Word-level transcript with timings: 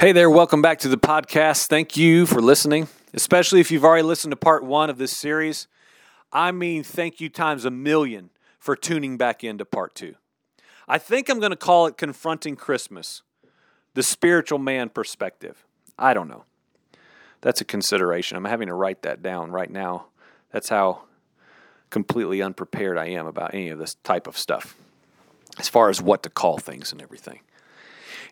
Hey 0.00 0.12
there, 0.12 0.30
welcome 0.30 0.62
back 0.62 0.78
to 0.80 0.88
the 0.88 0.96
podcast. 0.96 1.66
Thank 1.66 1.96
you 1.96 2.24
for 2.24 2.40
listening, 2.40 2.86
especially 3.14 3.58
if 3.58 3.72
you've 3.72 3.84
already 3.84 4.04
listened 4.04 4.30
to 4.30 4.36
part 4.36 4.62
one 4.62 4.90
of 4.90 4.96
this 4.96 5.10
series. 5.10 5.66
I 6.32 6.52
mean, 6.52 6.84
thank 6.84 7.20
you 7.20 7.28
times 7.28 7.64
a 7.64 7.70
million 7.72 8.30
for 8.60 8.76
tuning 8.76 9.16
back 9.16 9.42
into 9.42 9.64
part 9.64 9.96
two. 9.96 10.14
I 10.86 10.98
think 10.98 11.28
I'm 11.28 11.40
going 11.40 11.50
to 11.50 11.56
call 11.56 11.88
it 11.88 11.96
Confronting 11.96 12.54
Christmas, 12.54 13.22
the 13.94 14.04
spiritual 14.04 14.60
man 14.60 14.88
perspective. 14.88 15.66
I 15.98 16.14
don't 16.14 16.28
know. 16.28 16.44
That's 17.40 17.60
a 17.60 17.64
consideration. 17.64 18.36
I'm 18.36 18.44
having 18.44 18.68
to 18.68 18.74
write 18.74 19.02
that 19.02 19.20
down 19.20 19.50
right 19.50 19.68
now. 19.68 20.06
That's 20.52 20.68
how 20.68 21.06
completely 21.90 22.40
unprepared 22.40 22.98
I 22.98 23.06
am 23.06 23.26
about 23.26 23.52
any 23.52 23.70
of 23.70 23.80
this 23.80 23.96
type 24.04 24.28
of 24.28 24.38
stuff, 24.38 24.76
as 25.58 25.68
far 25.68 25.90
as 25.90 26.00
what 26.00 26.22
to 26.22 26.30
call 26.30 26.58
things 26.58 26.92
and 26.92 27.02
everything. 27.02 27.40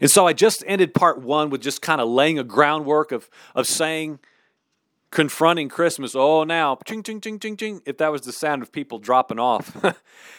And 0.01 0.11
so 0.11 0.27
I 0.27 0.33
just 0.33 0.63
ended 0.67 0.95
part 0.95 1.21
one 1.21 1.51
with 1.51 1.63
just 1.63 1.83
kind 1.83 2.01
of 2.01 2.09
laying 2.09 2.39
a 2.39 2.45
groundwork 2.45 3.13
of, 3.13 3.31
of 3.55 3.67
saying, 3.67 4.19
confronting 5.11 5.69
Christmas. 5.69 6.15
Oh, 6.15 6.45
now, 6.45 6.79
ching, 6.85 7.03
ching, 7.03 7.21
ching, 7.21 7.39
ching, 7.39 7.57
ching. 7.57 7.83
If 7.87 7.99
that 7.99 8.13
was 8.13 8.23
the 8.23 8.33
sound 8.33 8.63
of 8.63 8.73
people 8.73 8.99
dropping 8.99 9.39
off, 9.39 9.77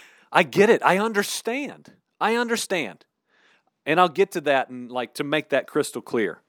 I 0.32 0.44
get 0.44 0.70
it. 0.70 0.82
I 0.84 0.98
understand. 0.98 1.94
I 2.20 2.36
understand. 2.36 3.06
And 3.86 4.00
I'll 4.00 4.10
get 4.10 4.32
to 4.34 4.42
that 4.42 4.70
and 4.70 4.92
like 4.92 5.14
to 5.16 5.24
make 5.24 5.50
that 5.50 5.68
crystal 5.68 6.02
clear. 6.02 6.42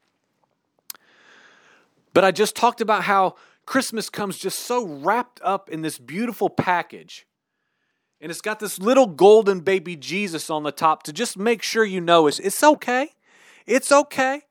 But 2.13 2.25
I 2.25 2.33
just 2.33 2.57
talked 2.57 2.81
about 2.81 3.05
how 3.05 3.37
Christmas 3.65 4.11
comes 4.11 4.39
just 4.39 4.59
so 4.59 4.85
wrapped 4.85 5.41
up 5.43 5.71
in 5.71 5.83
this 5.83 5.99
beautiful 5.99 6.51
package 6.51 7.27
and 8.21 8.31
it's 8.31 8.41
got 8.41 8.59
this 8.59 8.79
little 8.79 9.07
golden 9.07 9.61
baby 9.61 9.97
Jesus 9.97 10.51
on 10.51 10.65
the 10.65 10.73
top 10.73 11.03
to 11.05 11.13
just 11.13 11.37
make 11.39 11.63
sure 11.63 11.85
you 11.85 12.01
know 12.01 12.27
it's, 12.27 12.39
it's 12.39 12.63
okay. 12.63 13.11
It's 13.67 13.93
okay. 13.93 14.43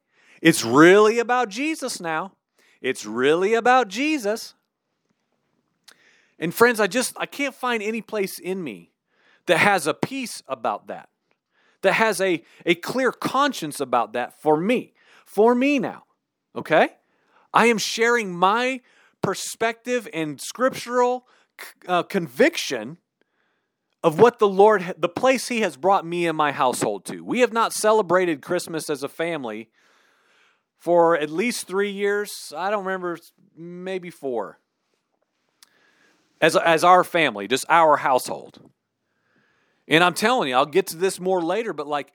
It's 0.42 0.64
really 0.64 1.20
about 1.20 1.50
Jesus 1.50 2.00
now. 2.00 2.34
It's 2.82 3.06
really 3.06 3.54
about 3.54 3.88
Jesus. 3.88 4.54
And 6.40 6.54
friends, 6.54 6.80
I 6.80 6.88
just 6.88 7.16
I 7.18 7.26
can't 7.26 7.56
find 7.56 7.82
any 7.82 8.02
place 8.02 8.40
in 8.40 8.64
me 8.64 8.92
that 9.48 9.58
has 9.58 9.88
a 9.88 9.94
peace 9.94 10.44
about 10.48 10.88
that. 10.88 11.10
That 11.82 11.94
has 11.94 12.22
a, 12.22 12.44
a 12.66 12.76
clear 12.76 13.12
conscience 13.12 13.80
about 13.80 14.14
that 14.14 14.40
for 14.40 14.58
me. 14.58 14.94
For 15.26 15.56
me 15.56 15.80
now. 15.80 16.04
Okay? 16.56 16.90
I 17.54 17.68
am 17.68 17.78
sharing 17.78 18.36
my 18.36 18.82
perspective 19.22 20.08
and 20.14 20.40
scriptural 20.40 21.28
uh, 21.88 22.04
conviction 22.04 22.98
of 24.08 24.22
what 24.22 24.40
the 24.40 24.48
Lord, 24.48 24.96
the 24.98 25.10
place 25.10 25.50
He 25.50 25.60
has 25.60 25.76
brought 25.76 26.06
me 26.06 26.28
and 26.28 26.38
my 26.38 26.54
household 26.54 27.04
to. 27.08 27.26
We 27.26 27.42
have 27.42 27.52
not 27.52 27.74
celebrated 27.74 28.42
Christmas 28.42 28.90
as 28.90 29.04
a 29.04 29.10
family 29.10 29.70
for 30.78 31.18
at 31.18 31.30
least 31.30 31.68
three 31.68 31.92
years. 31.92 32.54
I 32.56 32.72
don't 32.72 32.86
remember, 32.86 33.18
maybe 33.54 34.10
four. 34.10 34.60
As, 36.40 36.56
as 36.56 36.86
our 36.86 37.04
family, 37.04 37.50
just 37.50 37.66
our 37.68 37.98
household. 37.98 38.72
And 39.90 40.02
I'm 40.02 40.14
telling 40.14 40.48
you, 40.48 40.56
I'll 40.56 40.66
get 40.66 40.88
to 40.88 40.98
this 40.98 41.20
more 41.20 41.42
later, 41.42 41.74
but 41.74 41.86
like, 41.86 42.14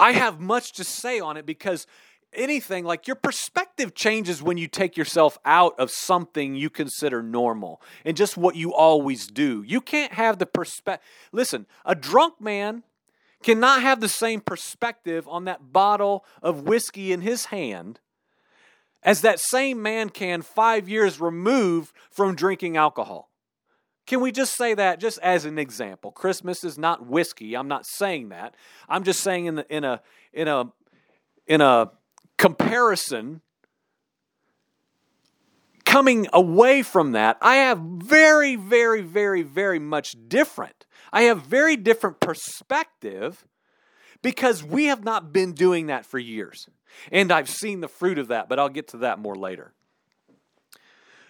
I 0.00 0.12
have 0.14 0.40
much 0.40 0.72
to 0.72 0.84
say 0.84 1.20
on 1.20 1.36
it 1.36 1.46
because 1.46 1.86
anything 2.34 2.84
like 2.84 3.06
your 3.06 3.16
perspective 3.16 3.94
changes 3.94 4.42
when 4.42 4.56
you 4.56 4.66
take 4.66 4.96
yourself 4.96 5.38
out 5.44 5.78
of 5.78 5.90
something 5.90 6.54
you 6.54 6.70
consider 6.70 7.22
normal 7.22 7.80
and 8.04 8.16
just 8.16 8.36
what 8.36 8.56
you 8.56 8.72
always 8.72 9.26
do. 9.26 9.62
You 9.66 9.80
can't 9.80 10.12
have 10.12 10.38
the 10.38 10.46
perspective. 10.46 11.06
Listen, 11.32 11.66
a 11.84 11.94
drunk 11.94 12.40
man 12.40 12.82
cannot 13.42 13.82
have 13.82 14.00
the 14.00 14.08
same 14.08 14.40
perspective 14.40 15.26
on 15.28 15.44
that 15.44 15.72
bottle 15.72 16.24
of 16.42 16.62
whiskey 16.62 17.12
in 17.12 17.20
his 17.20 17.46
hand 17.46 18.00
as 19.02 19.20
that 19.22 19.40
same 19.40 19.82
man 19.82 20.08
can 20.08 20.42
five 20.42 20.88
years 20.88 21.20
removed 21.20 21.92
from 22.10 22.36
drinking 22.36 22.76
alcohol. 22.76 23.30
Can 24.06 24.20
we 24.20 24.32
just 24.32 24.56
say 24.56 24.74
that 24.74 25.00
just 25.00 25.18
as 25.20 25.44
an 25.44 25.58
example? 25.58 26.10
Christmas 26.10 26.64
is 26.64 26.76
not 26.76 27.06
whiskey. 27.06 27.56
I'm 27.56 27.68
not 27.68 27.86
saying 27.86 28.30
that. 28.30 28.56
I'm 28.88 29.04
just 29.04 29.20
saying 29.20 29.46
in 29.46 29.54
the 29.56 29.74
in 29.74 29.84
a 29.84 30.00
in 30.32 30.48
a 30.48 30.72
in 31.46 31.60
a 31.60 31.90
comparison, 32.42 33.40
coming 35.84 36.26
away 36.32 36.82
from 36.82 37.12
that, 37.12 37.38
I 37.40 37.56
have 37.56 37.78
very, 37.78 38.56
very, 38.56 39.00
very, 39.00 39.42
very 39.42 39.78
much 39.78 40.16
different. 40.26 40.84
I 41.12 41.22
have 41.22 41.42
very 41.42 41.76
different 41.76 42.18
perspective 42.18 43.46
because 44.22 44.64
we 44.64 44.86
have 44.86 45.04
not 45.04 45.32
been 45.32 45.52
doing 45.52 45.86
that 45.86 46.04
for 46.04 46.18
years. 46.18 46.66
And 47.12 47.30
I've 47.30 47.48
seen 47.48 47.80
the 47.80 47.86
fruit 47.86 48.18
of 48.18 48.26
that, 48.28 48.48
but 48.48 48.58
I'll 48.58 48.68
get 48.68 48.88
to 48.88 48.96
that 48.98 49.20
more 49.20 49.36
later. 49.36 49.72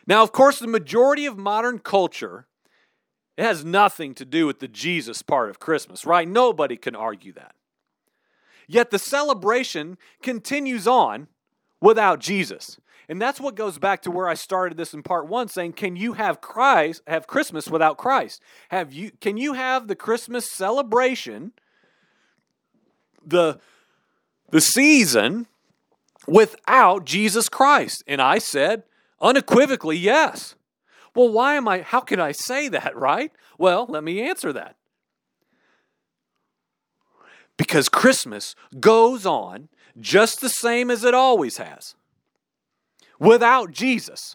Now, 0.07 0.23
of 0.23 0.33
course, 0.33 0.61
the 0.61 0.67
majority 0.67 1.27
of 1.27 1.37
modern 1.37 1.79
culture 1.79 2.47
it 3.37 3.45
has 3.45 3.65
nothing 3.65 4.15
to 4.15 4.25
do 4.25 4.47
with 4.47 4.61
the 4.61 4.69
Jesus 4.69 5.23
part 5.23 5.51
of 5.51 5.59
Christmas, 5.59 6.05
right? 6.07 6.29
Nobody 6.29 6.77
can 6.77 6.95
argue 6.95 7.33
that. 7.33 7.55
Yet 8.67 8.91
the 8.91 8.99
celebration 8.99 9.99
continues 10.23 10.87
on 10.87 11.29
without 11.81 12.21
Jesus. 12.21 12.79
And 13.09 13.21
that's 13.21 13.41
what 13.41 13.57
goes 13.57 13.79
back 13.79 14.03
to 14.03 14.11
where 14.11 14.29
I 14.29 14.35
started 14.35 14.79
this 14.79 14.95
in 14.95 15.03
part 15.03 15.27
1 15.27 15.49
saying 15.49 15.75
can 15.75 15.97
you 15.97 16.15
have 16.15 16.41
Christ 16.41 17.03
have 17.07 17.27
Christmas 17.27 17.69
without 17.69 17.99
Christ? 17.99 18.41
Have 18.71 18.93
you 18.93 19.11
can 19.21 19.37
you 19.37 19.53
have 19.55 19.89
the 19.89 19.97
Christmas 19.97 20.51
celebration 20.51 21.53
the 23.25 23.59
the 24.51 24.61
season 24.61 25.47
without 26.27 27.05
Jesus 27.05 27.49
Christ? 27.49 28.05
And 28.07 28.23
I 28.23 28.39
said 28.39 28.85
unequivocally 29.21 29.99
yes. 29.99 30.55
Well, 31.15 31.31
why 31.31 31.57
am 31.57 31.69
I 31.69 31.83
how 31.83 32.01
can 32.01 32.21
I 32.21 32.33
say 32.33 32.69
that, 32.69 32.97
right? 32.97 33.33
Well, 33.59 33.87
let 33.89 34.05
me 34.05 34.23
answer 34.23 34.53
that 34.53 34.77
because 37.63 37.89
Christmas 37.89 38.57
goes 38.81 39.25
on 39.25 39.69
just 40.01 40.41
the 40.41 40.49
same 40.49 40.91
as 40.91 41.05
it 41.05 41.15
always 41.15 41.59
has 41.59 41.95
without 43.21 43.71
Jesus. 43.71 44.35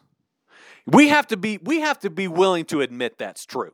We 0.86 1.10
have 1.10 1.28
to 1.28 1.36
be 1.36 1.58
we 1.62 1.82
have 1.82 2.00
to 2.00 2.10
be 2.10 2.30
willing 2.30 2.64
to 2.66 2.80
admit 2.80 3.18
that's 3.18 3.46
true. 3.46 3.74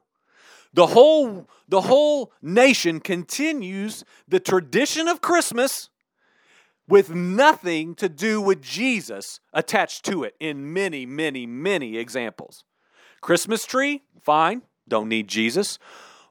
The 0.74 0.88
whole 0.88 1.48
the 1.70 1.82
whole 1.82 2.32
nation 2.42 3.00
continues 3.00 4.04
the 4.28 4.40
tradition 4.40 5.08
of 5.08 5.22
Christmas 5.22 5.92
with 6.88 7.14
nothing 7.14 7.94
to 7.96 8.10
do 8.10 8.42
with 8.42 8.60
Jesus 8.60 9.40
attached 9.54 10.04
to 10.06 10.24
it 10.24 10.36
in 10.40 10.74
many 10.74 11.06
many 11.06 11.46
many 11.46 11.98
examples. 11.98 12.64
Christmas 13.22 13.66
tree, 13.66 14.02
fine, 14.20 14.64
don't 14.88 15.10
need 15.10 15.28
Jesus. 15.28 15.78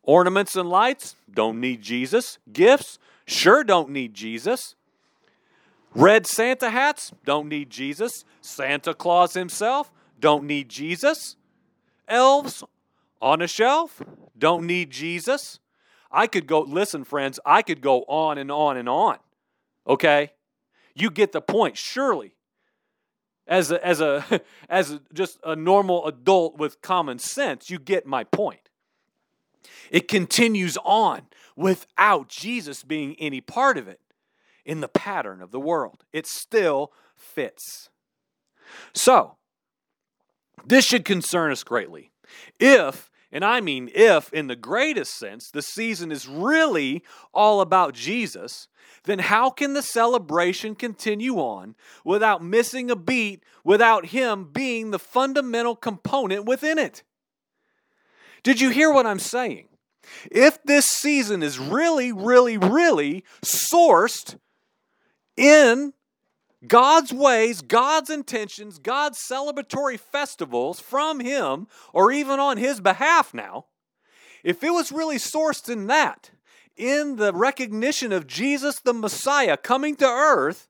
Ornaments 0.03 0.57
and 0.57 0.69
lights, 0.69 1.15
don't 1.33 1.61
need 1.61 1.81
Jesus. 1.81 2.39
Gifts, 2.53 2.99
Sure 3.27 3.65
don't 3.65 3.91
need 3.91 4.15
Jesus. 4.15 4.75
Red 5.95 6.27
Santa 6.27 6.71
hats 6.71 7.13
don't 7.25 7.49
need 7.49 7.71
Jesus. 7.71 8.25
Santa 8.41 8.95
Claus 8.95 9.35
himself 9.35 9.93
don't 10.19 10.45
need 10.45 10.69
Jesus. 10.69 11.37
Elves 12.09 12.65
on 13.21 13.43
a 13.43 13.47
shelf 13.47 14.03
don't 14.39 14.67
need 14.67 14.91
Jesus. 14.91 15.61
I 16.11 16.27
could 16.27 16.47
go, 16.47 16.61
listen, 16.61 17.05
friends, 17.05 17.41
I 17.45 17.63
could 17.63 17.81
go 17.81 18.03
on 18.03 18.39
and 18.39 18.51
on 18.51 18.77
and 18.77 18.89
on. 18.89 19.19
Okay? 19.87 20.33
You 20.95 21.11
get 21.11 21.33
the 21.33 21.41
point, 21.41 21.77
surely. 21.77 22.35
As 23.47 23.71
a, 23.71 23.85
as 23.85 24.01
a, 24.01 24.43
as 24.69 25.01
just 25.13 25.39
a 25.45 25.57
normal 25.57 26.07
adult 26.07 26.59
with 26.59 26.83
common 26.83 27.19
sense, 27.19 27.71
you 27.71 27.79
get 27.79 28.07
my 28.07 28.25
point. 28.25 28.71
It 29.91 30.09
continues 30.09 30.79
on 30.85 31.23
without 31.57 32.29
Jesus 32.29 32.83
being 32.83 33.17
any 33.19 33.41
part 33.41 33.77
of 33.77 33.89
it 33.89 34.01
in 34.65 34.81
the 34.81 34.89
pattern 34.89 35.43
of 35.43 35.51
the 35.51 35.61
world. 35.61 36.05
It 36.13 36.27
still 36.27 36.93
fits. 37.17 37.91
So, 38.95 39.37
this 40.65 40.85
should 40.85 41.05
concern 41.05 41.51
us 41.51 41.65
greatly. 41.65 42.13
If, 42.59 43.11
and 43.31 43.45
I 43.45 43.61
mean 43.61 43.91
if 43.95 44.33
in 44.33 44.47
the 44.47 44.57
greatest 44.57 45.15
sense, 45.15 45.51
the 45.51 45.63
season 45.63 46.13
is 46.13 46.29
really 46.29 47.03
all 47.35 47.61
about 47.61 47.95
Jesus, 47.95 48.69
then 49.05 49.19
how 49.19 49.51
can 49.51 49.75
the 49.75 49.83
celebration 49.83 50.75
continue 50.75 51.37
on 51.37 51.75
without 52.05 52.43
missing 52.43 52.91
a 52.91 52.97
beat, 52.97 53.43
without 53.65 54.07
Him 54.07 54.49
being 54.53 54.91
the 54.91 54.99
fundamental 54.99 55.75
component 55.75 56.45
within 56.45 56.79
it? 56.79 57.03
Did 58.43 58.61
you 58.61 58.71
hear 58.71 58.93
what 58.93 59.07
I'm 59.07 59.19
saying? 59.19 59.69
If 60.31 60.63
this 60.63 60.87
season 60.87 61.43
is 61.43 61.59
really, 61.59 62.13
really, 62.13 62.59
really 62.59 63.25
sourced 63.45 64.39
in 65.37 65.93
God's 66.67 67.13
ways, 67.13 67.61
God's 67.61 68.11
intentions, 68.11 68.79
God's 68.79 69.19
celebratory 69.31 69.99
festivals 69.99 70.81
from 70.81 71.21
Him, 71.21 71.67
or 71.93 72.13
even 72.13 72.39
on 72.39 72.57
His 72.57 72.81
behalf 72.81 73.35
now, 73.35 73.67
if 74.45 74.63
it 74.63 74.71
was 74.71 74.93
really 74.93 75.19
sourced 75.19 75.69
in 75.69 75.87
that, 75.89 76.31
in 76.77 77.17
the 77.17 77.33
recognition 77.33 78.13
of 78.13 78.27
Jesus 78.27 78.81
the 78.81 78.95
Messiah 78.95 79.57
coming 79.57 79.97
to 79.97 80.07
earth, 80.07 80.69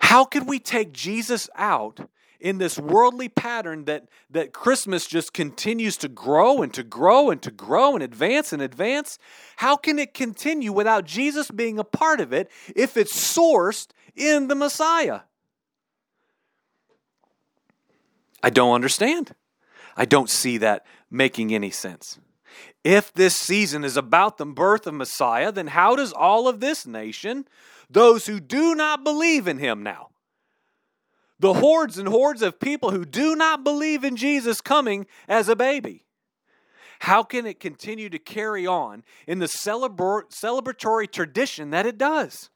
How 0.00 0.24
could 0.24 0.46
we 0.46 0.58
take 0.58 0.92
Jesus 0.92 1.50
out 1.54 2.08
in 2.40 2.58
this 2.58 2.78
worldly 2.78 3.28
pattern 3.28 3.84
that, 3.86 4.08
that 4.30 4.52
Christmas 4.52 5.06
just 5.06 5.32
continues 5.32 5.96
to 5.98 6.08
grow 6.08 6.62
and 6.62 6.72
to 6.74 6.82
grow 6.82 7.30
and 7.30 7.42
to 7.42 7.50
grow 7.50 7.94
and 7.94 8.02
advance 8.02 8.52
and 8.52 8.62
advance? 8.62 9.18
How 9.56 9.76
can 9.76 9.98
it 9.98 10.14
continue 10.14 10.72
without 10.72 11.04
Jesus 11.04 11.50
being 11.50 11.78
a 11.78 11.84
part 11.84 12.20
of 12.20 12.32
it 12.32 12.50
if 12.76 12.96
it's 12.96 13.12
sourced 13.12 13.88
in 14.14 14.48
the 14.48 14.54
Messiah? 14.54 15.20
I 18.42 18.50
don't 18.50 18.74
understand. 18.74 19.34
I 19.96 20.04
don't 20.04 20.30
see 20.30 20.58
that 20.58 20.86
making 21.10 21.52
any 21.52 21.70
sense. 21.70 22.20
If 22.84 23.12
this 23.12 23.36
season 23.36 23.84
is 23.84 23.96
about 23.96 24.38
the 24.38 24.46
birth 24.46 24.86
of 24.86 24.94
Messiah, 24.94 25.50
then 25.50 25.66
how 25.68 25.96
does 25.96 26.12
all 26.12 26.46
of 26.46 26.60
this 26.60 26.86
nation, 26.86 27.46
those 27.90 28.26
who 28.26 28.38
do 28.38 28.74
not 28.74 29.02
believe 29.02 29.48
in 29.48 29.58
him 29.58 29.82
now, 29.82 30.10
the 31.40 31.54
hordes 31.54 31.98
and 31.98 32.08
hordes 32.08 32.42
of 32.42 32.60
people 32.60 32.90
who 32.90 33.04
do 33.04 33.36
not 33.36 33.64
believe 33.64 34.04
in 34.04 34.16
Jesus 34.16 34.60
coming 34.60 35.06
as 35.28 35.48
a 35.48 35.56
baby, 35.56 36.04
how 37.00 37.22
can 37.22 37.46
it 37.46 37.60
continue 37.60 38.08
to 38.10 38.18
carry 38.18 38.66
on 38.66 39.04
in 39.26 39.38
the 39.38 39.46
celebratory 39.46 41.10
tradition 41.10 41.70
that 41.70 41.86
it 41.86 41.96
does? 41.96 42.50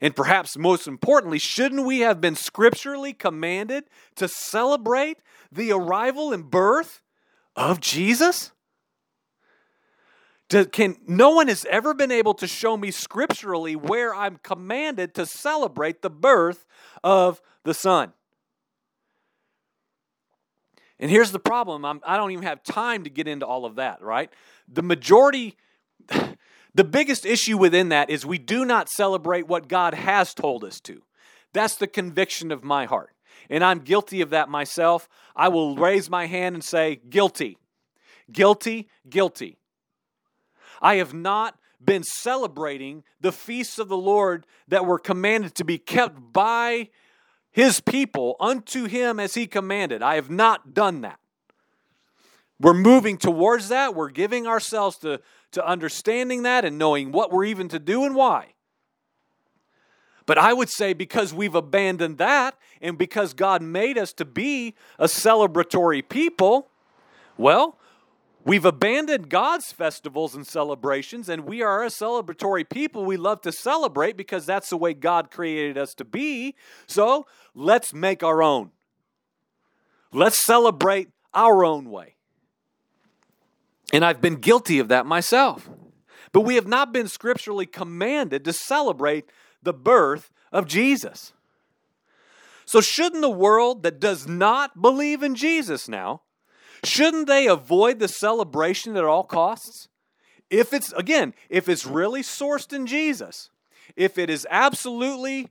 And 0.00 0.16
perhaps 0.16 0.56
most 0.56 0.88
importantly, 0.88 1.38
shouldn't 1.38 1.86
we 1.86 2.00
have 2.00 2.20
been 2.20 2.34
scripturally 2.34 3.12
commanded 3.12 3.84
to 4.16 4.28
celebrate 4.28 5.18
the 5.52 5.72
arrival 5.72 6.32
and 6.32 6.50
birth 6.50 7.02
of 7.54 7.80
Jesus? 7.80 8.52
Can, 10.48 10.96
no 11.06 11.30
one 11.30 11.48
has 11.48 11.66
ever 11.66 11.92
been 11.94 12.10
able 12.10 12.34
to 12.34 12.46
show 12.46 12.76
me 12.76 12.90
scripturally 12.90 13.76
where 13.76 14.14
I'm 14.14 14.38
commanded 14.42 15.14
to 15.14 15.26
celebrate 15.26 16.00
the 16.02 16.10
birth 16.10 16.64
of 17.04 17.42
the 17.64 17.74
Son. 17.74 18.12
And 20.98 21.10
here's 21.10 21.30
the 21.32 21.38
problem 21.38 21.84
I'm, 21.84 22.00
I 22.04 22.16
do 22.16 22.22
not 22.22 22.30
even 22.30 22.44
have 22.44 22.62
time 22.62 23.04
to 23.04 23.10
get 23.10 23.28
into 23.28 23.46
all 23.46 23.64
of 23.64 23.76
that, 23.76 24.02
right? 24.02 24.32
The 24.66 24.82
majority, 24.82 25.56
the 26.74 26.84
biggest 26.84 27.24
issue 27.26 27.56
within 27.56 27.90
that 27.90 28.10
is 28.10 28.26
we 28.26 28.38
do 28.38 28.64
not 28.64 28.88
celebrate 28.88 29.46
what 29.46 29.68
God 29.68 29.94
has 29.94 30.34
told 30.34 30.64
us 30.64 30.80
to. 30.82 31.02
That's 31.52 31.76
the 31.76 31.86
conviction 31.86 32.50
of 32.50 32.64
my 32.64 32.86
heart. 32.86 33.10
And 33.48 33.62
I'm 33.62 33.78
guilty 33.80 34.20
of 34.20 34.30
that 34.30 34.48
myself. 34.48 35.08
I 35.36 35.48
will 35.48 35.76
raise 35.76 36.10
my 36.10 36.26
hand 36.26 36.54
and 36.54 36.64
say, 36.64 37.00
guilty, 37.08 37.56
guilty, 38.30 38.88
guilty. 39.08 39.56
I 40.80 40.96
have 40.96 41.14
not 41.14 41.58
been 41.84 42.02
celebrating 42.02 43.04
the 43.20 43.32
feasts 43.32 43.78
of 43.78 43.88
the 43.88 43.96
Lord 43.96 44.46
that 44.68 44.84
were 44.84 44.98
commanded 44.98 45.54
to 45.56 45.64
be 45.64 45.78
kept 45.78 46.32
by 46.32 46.88
his 47.50 47.80
people 47.80 48.36
unto 48.40 48.86
him 48.86 49.18
as 49.20 49.34
he 49.34 49.46
commanded. 49.46 50.02
I 50.02 50.16
have 50.16 50.30
not 50.30 50.74
done 50.74 51.02
that. 51.02 51.18
We're 52.60 52.74
moving 52.74 53.16
towards 53.16 53.68
that. 53.68 53.94
We're 53.94 54.10
giving 54.10 54.46
ourselves 54.46 54.98
to, 54.98 55.20
to 55.52 55.66
understanding 55.66 56.42
that 56.42 56.64
and 56.64 56.78
knowing 56.78 57.12
what 57.12 57.32
we're 57.32 57.44
even 57.44 57.68
to 57.68 57.78
do 57.78 58.04
and 58.04 58.14
why. 58.14 58.54
But 60.26 60.36
I 60.36 60.52
would 60.52 60.68
say 60.68 60.92
because 60.92 61.32
we've 61.32 61.54
abandoned 61.54 62.18
that 62.18 62.58
and 62.82 62.98
because 62.98 63.32
God 63.32 63.62
made 63.62 63.96
us 63.96 64.12
to 64.14 64.24
be 64.24 64.74
a 64.98 65.06
celebratory 65.06 66.06
people, 66.06 66.68
well, 67.38 67.77
We've 68.48 68.64
abandoned 68.64 69.28
God's 69.28 69.72
festivals 69.72 70.34
and 70.34 70.46
celebrations, 70.46 71.28
and 71.28 71.44
we 71.44 71.60
are 71.60 71.84
a 71.84 71.88
celebratory 71.88 72.66
people. 72.66 73.04
We 73.04 73.18
love 73.18 73.42
to 73.42 73.52
celebrate 73.52 74.16
because 74.16 74.46
that's 74.46 74.70
the 74.70 74.78
way 74.78 74.94
God 74.94 75.30
created 75.30 75.76
us 75.76 75.92
to 75.96 76.04
be. 76.06 76.54
So 76.86 77.26
let's 77.54 77.92
make 77.92 78.22
our 78.22 78.42
own. 78.42 78.70
Let's 80.14 80.38
celebrate 80.38 81.10
our 81.34 81.62
own 81.62 81.90
way. 81.90 82.16
And 83.92 84.02
I've 84.02 84.22
been 84.22 84.36
guilty 84.36 84.78
of 84.78 84.88
that 84.88 85.04
myself. 85.04 85.68
But 86.32 86.40
we 86.40 86.54
have 86.54 86.66
not 86.66 86.90
been 86.90 87.06
scripturally 87.06 87.66
commanded 87.66 88.46
to 88.46 88.54
celebrate 88.54 89.28
the 89.62 89.74
birth 89.74 90.30
of 90.52 90.66
Jesus. 90.66 91.34
So, 92.64 92.80
shouldn't 92.80 93.20
the 93.20 93.28
world 93.28 93.82
that 93.82 94.00
does 94.00 94.26
not 94.26 94.80
believe 94.80 95.22
in 95.22 95.34
Jesus 95.34 95.86
now 95.86 96.22
Shouldn't 96.84 97.26
they 97.26 97.46
avoid 97.46 97.98
the 97.98 98.08
celebration 98.08 98.96
at 98.96 99.04
all 99.04 99.24
costs? 99.24 99.88
If 100.50 100.72
it's, 100.72 100.92
again, 100.92 101.34
if 101.48 101.68
it's 101.68 101.86
really 101.86 102.22
sourced 102.22 102.72
in 102.72 102.86
Jesus, 102.86 103.50
if 103.96 104.16
it 104.18 104.30
is 104.30 104.46
absolutely, 104.50 105.48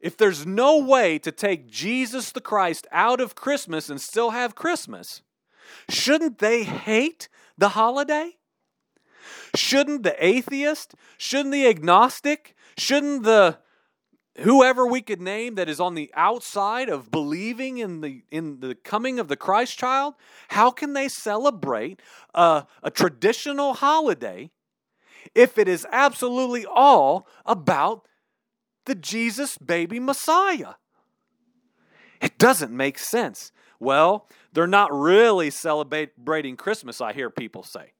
if 0.00 0.16
there's 0.16 0.46
no 0.46 0.78
way 0.78 1.18
to 1.20 1.32
take 1.32 1.68
Jesus 1.68 2.30
the 2.30 2.40
Christ 2.40 2.86
out 2.92 3.20
of 3.20 3.34
Christmas 3.34 3.88
and 3.88 4.00
still 4.00 4.30
have 4.30 4.54
Christmas, 4.54 5.22
shouldn't 5.88 6.38
they 6.38 6.64
hate 6.64 7.28
the 7.56 7.70
holiday? 7.70 8.32
Shouldn't 9.54 10.02
the 10.02 10.16
atheist, 10.24 10.94
shouldn't 11.16 11.52
the 11.52 11.66
agnostic, 11.66 12.54
shouldn't 12.76 13.22
the 13.22 13.58
whoever 14.40 14.86
we 14.86 15.00
could 15.00 15.20
name 15.20 15.56
that 15.56 15.68
is 15.68 15.80
on 15.80 15.94
the 15.94 16.10
outside 16.14 16.88
of 16.88 17.10
believing 17.10 17.78
in 17.78 18.00
the 18.00 18.22
in 18.30 18.60
the 18.60 18.74
coming 18.74 19.18
of 19.18 19.28
the 19.28 19.36
Christ 19.36 19.78
child, 19.78 20.14
how 20.48 20.70
can 20.70 20.92
they 20.92 21.08
celebrate 21.08 22.00
a, 22.34 22.66
a 22.82 22.90
traditional 22.90 23.74
holiday 23.74 24.50
if 25.34 25.58
it 25.58 25.68
is 25.68 25.86
absolutely 25.90 26.64
all 26.66 27.26
about 27.44 28.06
the 28.84 28.94
Jesus 28.94 29.58
baby 29.58 30.00
Messiah? 30.00 30.74
It 32.20 32.38
doesn't 32.38 32.72
make 32.72 32.98
sense. 32.98 33.52
Well, 33.80 34.26
they're 34.52 34.66
not 34.66 34.92
really 34.92 35.50
celebrating 35.50 36.56
Christmas, 36.56 37.00
I 37.00 37.12
hear 37.12 37.30
people 37.30 37.62
say. 37.62 37.92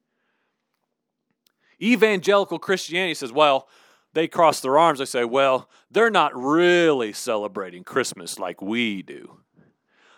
Evangelical 1.81 2.59
Christianity 2.59 3.13
says, 3.13 3.31
well, 3.31 3.69
they 4.13 4.27
cross 4.27 4.59
their 4.59 4.77
arms. 4.77 4.99
They 4.99 5.05
say, 5.05 5.25
well, 5.25 5.69
they're 5.91 6.09
not 6.09 6.35
really 6.35 7.13
celebrating 7.13 7.83
Christmas 7.83 8.39
like 8.39 8.61
we 8.61 9.01
do. 9.01 9.39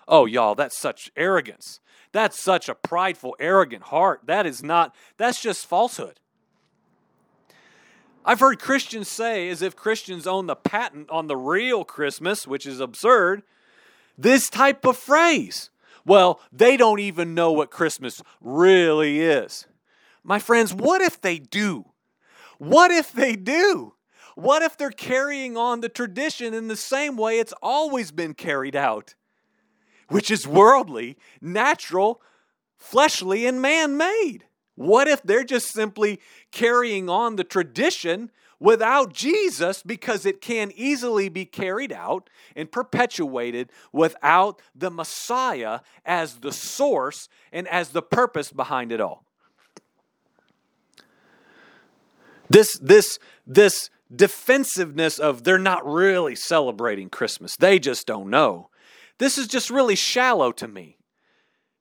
Oh, 0.07 0.25
y'all, 0.25 0.55
that's 0.55 0.77
such 0.77 1.11
arrogance. 1.15 1.79
That's 2.11 2.39
such 2.39 2.67
a 2.67 2.75
prideful, 2.75 3.35
arrogant 3.39 3.83
heart. 3.83 4.21
That 4.25 4.45
is 4.45 4.63
not, 4.63 4.93
that's 5.17 5.41
just 5.41 5.65
falsehood. 5.65 6.19
I've 8.23 8.39
heard 8.39 8.59
Christians 8.59 9.07
say, 9.07 9.49
as 9.49 9.61
if 9.61 9.75
Christians 9.75 10.27
own 10.27 10.45
the 10.47 10.55
patent 10.55 11.09
on 11.09 11.27
the 11.27 11.37
real 11.37 11.83
Christmas, 11.83 12.45
which 12.45 12.65
is 12.65 12.79
absurd, 12.79 13.41
this 14.17 14.49
type 14.49 14.85
of 14.85 14.97
phrase. 14.97 15.69
Well, 16.05 16.39
they 16.51 16.77
don't 16.77 16.99
even 16.99 17.33
know 17.33 17.51
what 17.51 17.71
Christmas 17.71 18.21
really 18.39 19.21
is. 19.21 19.65
My 20.23 20.39
friends, 20.39 20.73
what 20.73 21.01
if 21.01 21.19
they 21.19 21.39
do? 21.39 21.85
What 22.61 22.91
if 22.91 23.11
they 23.11 23.35
do? 23.35 23.95
What 24.35 24.61
if 24.61 24.77
they're 24.77 24.91
carrying 24.91 25.57
on 25.57 25.81
the 25.81 25.89
tradition 25.89 26.53
in 26.53 26.67
the 26.67 26.75
same 26.75 27.17
way 27.17 27.39
it's 27.39 27.55
always 27.59 28.11
been 28.11 28.35
carried 28.35 28.75
out, 28.75 29.15
which 30.09 30.29
is 30.29 30.47
worldly, 30.47 31.17
natural, 31.41 32.21
fleshly, 32.77 33.47
and 33.47 33.63
man 33.63 33.97
made? 33.97 34.45
What 34.75 35.07
if 35.07 35.23
they're 35.23 35.43
just 35.43 35.73
simply 35.73 36.19
carrying 36.51 37.09
on 37.09 37.35
the 37.35 37.43
tradition 37.43 38.29
without 38.59 39.11
Jesus 39.11 39.81
because 39.81 40.23
it 40.27 40.39
can 40.39 40.71
easily 40.75 41.29
be 41.29 41.45
carried 41.45 41.91
out 41.91 42.29
and 42.55 42.71
perpetuated 42.71 43.71
without 43.91 44.61
the 44.75 44.91
Messiah 44.91 45.79
as 46.05 46.35
the 46.35 46.51
source 46.51 47.27
and 47.51 47.67
as 47.69 47.89
the 47.89 48.03
purpose 48.03 48.51
behind 48.51 48.91
it 48.91 49.01
all? 49.01 49.25
This, 52.51 52.77
this, 52.79 53.17
this 53.47 53.89
defensiveness 54.13 55.19
of 55.19 55.43
they're 55.43 55.57
not 55.57 55.85
really 55.85 56.35
celebrating 56.35 57.09
Christmas. 57.09 57.55
They 57.55 57.79
just 57.79 58.05
don't 58.05 58.29
know. 58.29 58.69
This 59.19 59.37
is 59.37 59.47
just 59.47 59.69
really 59.69 59.95
shallow 59.95 60.51
to 60.53 60.67
me. 60.67 60.97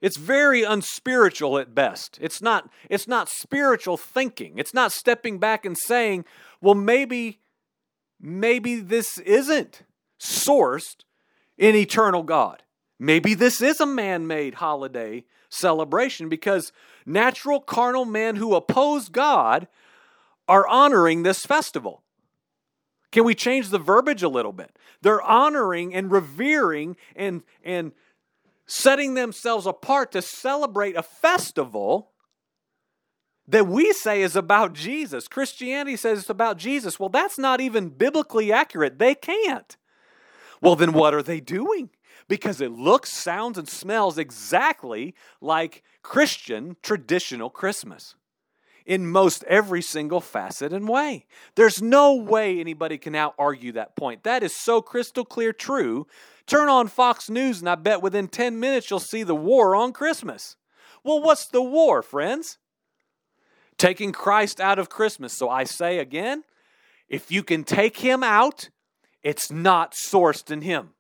It's 0.01 0.17
very 0.17 0.63
unspiritual 0.63 1.59
at 1.59 1.75
best. 1.75 2.19
It's 2.23 2.41
not, 2.41 2.71
it's 2.89 3.09
not 3.09 3.29
spiritual 3.29 3.97
thinking. 3.97 4.59
It's 4.59 4.73
not 4.73 4.93
stepping 4.93 5.39
back 5.39 5.67
and 5.67 5.77
saying, 5.77 6.25
well, 6.61 6.75
maybe, 6.75 7.41
maybe 8.21 8.81
this 8.81 9.19
isn't 9.19 9.83
sourced 10.19 11.05
in 11.59 11.75
eternal 11.75 12.23
God. 12.23 12.63
Maybe 12.99 13.35
this 13.35 13.61
is 13.61 13.81
a 13.81 13.87
man 13.87 14.27
made 14.27 14.55
holiday 14.55 15.25
celebration 15.49 16.29
because 16.29 16.73
natural 17.05 17.61
carnal 17.61 18.05
men 18.05 18.37
who 18.37 18.55
oppose 18.55 19.09
God 19.09 19.67
are 20.51 20.67
honoring 20.67 21.23
this 21.23 21.47
festival. 21.47 22.03
Can 23.13 23.23
we 23.23 23.37
change 23.37 23.69
the 23.69 23.79
verbiage 23.79 24.25
a 24.25 24.29
little 24.29 24.53
bit? 24.53 24.77
They're 25.01 25.23
honoring 25.23 25.95
and 25.95 26.11
revering 26.11 26.97
and, 27.15 27.45
and 27.65 27.93
setting 28.67 29.15
themselves 29.15 29.65
apart 29.65 30.11
to 30.13 30.23
celebrate 30.23 30.97
a 30.97 31.05
festival 31.05 32.11
that 33.47 33.69
we 33.69 33.93
say 33.93 34.23
is 34.23 34.35
about 34.35 34.73
Jesus. 34.73 35.29
Christianity 35.29 35.97
says 35.97 36.19
it's 36.19 36.31
about 36.31 36.59
Jesus. 36.59 36.99
Well, 36.99 37.09
that's 37.09 37.39
not 37.39 37.61
even 37.61 37.91
biblically 37.91 38.53
accurate. 38.53 38.99
They 38.99 39.15
can't. 39.15 39.77
Well, 40.61 40.75
then 40.75 40.93
what 40.93 41.15
are 41.15 41.23
they 41.23 41.39
doing? 41.39 41.91
Because 42.27 42.61
it 42.61 42.73
looks, 42.73 43.13
sounds, 43.13 43.57
and 43.57 43.69
smells 43.69 44.19
exactly 44.19 45.15
like 45.41 45.85
Christian 46.03 46.77
traditional 46.83 47.51
Christmas 47.51 48.17
in 48.91 49.07
most 49.07 49.45
every 49.45 49.81
single 49.81 50.21
facet 50.21 50.73
and 50.73 50.89
way. 50.89 51.25
There's 51.55 51.81
no 51.81 52.17
way 52.17 52.59
anybody 52.59 52.99
can 52.99 53.15
out 53.15 53.37
argue 53.39 53.71
that 53.71 53.95
point. 53.95 54.25
That 54.25 54.43
is 54.43 54.53
so 54.53 54.83
crystal 54.83 55.25
clear 55.25 55.53
true. 55.53 56.09
Turn 56.45 56.69
on 56.69 56.89
Fox 56.89 57.31
News, 57.31 57.61
and 57.61 57.69
I 57.69 57.77
bet 57.77 58.03
within 58.03 58.27
10 58.27 58.59
minutes 58.59 58.91
you'll 58.91 58.99
see 58.99 59.23
the 59.23 59.37
war 59.37 59.77
on 59.77 59.93
Christmas. 59.93 60.57
Well, 61.05 61.23
what's 61.23 61.47
the 61.47 61.63
war, 61.63 62.03
friends? 62.03 62.59
Taking 63.79 64.11
Christ 64.11 64.61
out 64.61 64.81
of 64.81 64.89
Christmas. 64.89 65.33
So 65.33 65.49
I 65.49 65.63
say 65.63 66.01
again, 66.01 66.43
if 67.09 67.31
you 67.31 67.45
can 67.45 67.63
take 67.63 67.99
him 67.99 68.25
out, 68.25 68.71
it's 69.23 69.53
not 69.53 69.93
sourced 69.93 70.51
in 70.51 70.63
him. 70.63 70.95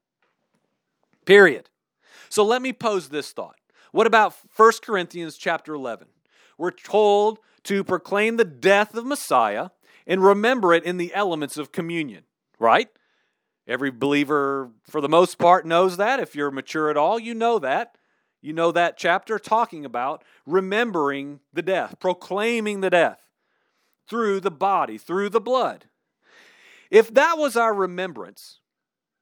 Period. 1.27 1.71
So 2.29 2.45
let 2.45 2.63
me 2.63 2.73
pose 2.73 3.09
this 3.09 3.33
thought. 3.33 3.57
What 3.91 4.07
about 4.07 4.33
1 4.55 4.73
Corinthians 4.81 5.37
chapter 5.37 5.75
11? 5.75 6.07
We're 6.57 6.71
told 6.71 7.41
to 7.65 7.85
proclaim 7.85 8.37
the 8.37 8.45
death 8.45 8.95
of 8.95 9.07
Messiah 9.07 9.71
and 10.07 10.25
remember 10.25 10.73
it 10.73 10.85
in 10.85 10.97
the 10.97 11.15
elements 11.15 11.57
of 11.57 11.73
communion, 11.73 12.25
right? 12.59 12.89
Every 13.67 13.91
believer, 13.91 14.71
for 14.89 15.01
the 15.01 15.09
most 15.09 15.39
part, 15.39 15.67
knows 15.67 15.97
that. 15.97 16.19
If 16.19 16.35
you're 16.35 16.51
mature 16.51 16.91
at 16.91 16.97
all, 16.97 17.19
you 17.19 17.35
know 17.35 17.59
that. 17.59 17.97
You 18.43 18.53
know 18.53 18.73
that 18.73 18.97
chapter 18.97 19.39
talking 19.39 19.85
about 19.85 20.25
remembering 20.47 21.41
the 21.53 21.63
death, 21.63 21.97
proclaiming 22.01 22.81
the 22.81 22.91
death 22.91 23.29
through 24.09 24.41
the 24.41 24.51
body, 24.51 24.99
through 24.99 25.29
the 25.29 25.41
blood. 25.41 25.85
If 26.91 27.13
that 27.15 27.39
was 27.39 27.57
our 27.57 27.73
remembrance, 27.73 28.59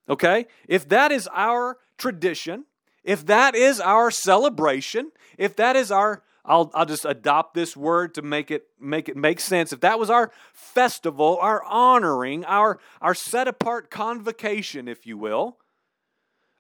okay, 0.09 0.47
if 0.67 0.89
that 0.89 1.13
is 1.13 1.29
our 1.35 1.79
tradition, 1.99 2.65
if 3.05 3.27
that 3.27 3.55
is 3.55 3.81
our 3.81 4.11
celebration, 4.11 5.11
if 5.37 5.57
that 5.57 5.77
is 5.77 5.91
our 5.91 6.23
I'll, 6.49 6.71
I'll 6.75 6.87
just 6.87 7.05
adopt 7.05 7.53
this 7.53 7.77
word 7.77 8.15
to 8.15 8.23
make 8.23 8.51
it 8.51 8.65
make 8.81 9.09
it 9.09 9.17
make 9.17 9.39
sense. 9.39 9.73
If 9.73 9.81
that 9.81 9.99
was 9.99 10.09
our 10.09 10.33
festival, 10.55 11.39
our 11.41 11.63
honoring, 11.65 12.45
our, 12.47 12.79
our 13.03 13.15
set 13.15 13.47
apart 13.47 13.91
convocation, 13.91 14.89
if 14.89 15.07
you 15.07 15.19
will, 15.19 15.59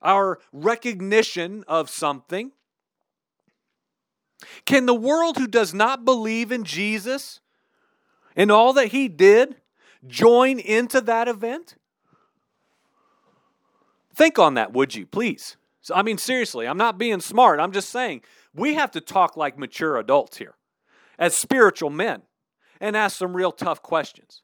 our 0.02 0.38
recognition 0.52 1.64
of 1.66 1.88
something, 1.88 2.52
can 4.66 4.84
the 4.84 4.94
world 4.94 5.38
who 5.38 5.46
does 5.46 5.72
not 5.72 6.04
believe 6.04 6.52
in 6.52 6.64
Jesus 6.64 7.40
and 8.36 8.52
all 8.52 8.74
that 8.74 8.88
he 8.88 9.08
did 9.08 9.56
join 10.06 10.58
into 10.58 11.00
that 11.00 11.28
event? 11.28 11.76
Think 14.14 14.38
on 14.38 14.54
that, 14.54 14.72
would 14.72 14.94
you, 14.94 15.06
please? 15.06 15.56
So, 15.88 15.94
I 15.94 16.02
mean, 16.02 16.18
seriously, 16.18 16.68
I'm 16.68 16.76
not 16.76 16.98
being 16.98 17.18
smart. 17.18 17.60
I'm 17.60 17.72
just 17.72 17.88
saying 17.88 18.20
we 18.52 18.74
have 18.74 18.90
to 18.90 19.00
talk 19.00 19.38
like 19.38 19.58
mature 19.58 19.96
adults 19.96 20.36
here, 20.36 20.54
as 21.18 21.34
spiritual 21.34 21.88
men, 21.88 22.20
and 22.78 22.94
ask 22.94 23.16
some 23.16 23.34
real 23.34 23.52
tough 23.52 23.80
questions. 23.80 24.42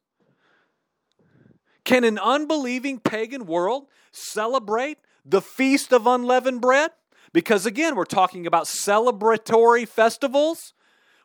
Can 1.84 2.02
an 2.02 2.18
unbelieving 2.18 2.98
pagan 2.98 3.44
world 3.44 3.88
celebrate 4.10 4.96
the 5.22 5.42
Feast 5.42 5.92
of 5.92 6.06
Unleavened 6.06 6.62
Bread? 6.62 6.92
Because 7.34 7.66
again, 7.66 7.94
we're 7.94 8.06
talking 8.06 8.46
about 8.46 8.64
celebratory 8.64 9.86
festivals, 9.86 10.72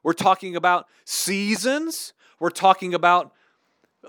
we're 0.03 0.11
talking 0.11 0.53
about 0.53 0.88
seasons, 1.05 2.11
we're 2.41 2.49
talking 2.49 2.93
about 2.93 3.31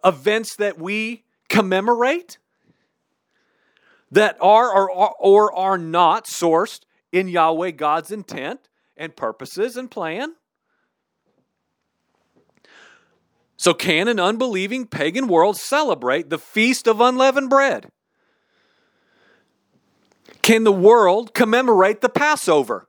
events 0.04 0.56
that 0.56 0.76
we 0.76 1.22
commemorate 1.48 2.38
that 4.10 4.36
are 4.40 4.88
or, 4.90 5.14
or 5.18 5.54
are 5.56 5.78
not 5.78 6.24
sourced 6.24 6.80
in 7.12 7.28
Yahweh 7.28 7.72
God's 7.72 8.10
intent 8.10 8.68
and 8.96 9.16
purposes 9.16 9.76
and 9.76 9.90
plan. 9.90 10.34
So, 13.56 13.74
can 13.74 14.08
an 14.08 14.18
unbelieving 14.18 14.86
pagan 14.86 15.28
world 15.28 15.56
celebrate 15.56 16.30
the 16.30 16.38
feast 16.38 16.88
of 16.88 17.00
unleavened 17.00 17.50
bread? 17.50 17.90
Can 20.40 20.64
the 20.64 20.72
world 20.72 21.34
commemorate 21.34 22.00
the 22.00 22.08
Passover? 22.08 22.88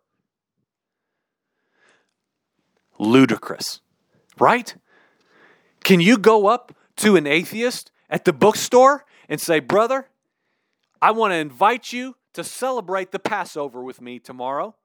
Ludicrous, 2.97 3.81
right? 4.39 4.73
Can 5.83 5.99
you 5.99 6.17
go 6.17 6.47
up 6.47 6.73
to 6.97 7.15
an 7.15 7.27
atheist 7.27 7.91
at 8.09 8.25
the 8.25 8.33
bookstore 8.33 9.03
and 9.27 9.41
say, 9.41 9.59
Brother, 9.59 10.07
I 11.01 11.11
want 11.11 11.31
to 11.31 11.37
invite 11.37 11.91
you 11.91 12.15
to 12.33 12.43
celebrate 12.43 13.11
the 13.11 13.19
Passover 13.19 13.83
with 13.83 14.01
me 14.01 14.19
tomorrow. 14.19 14.75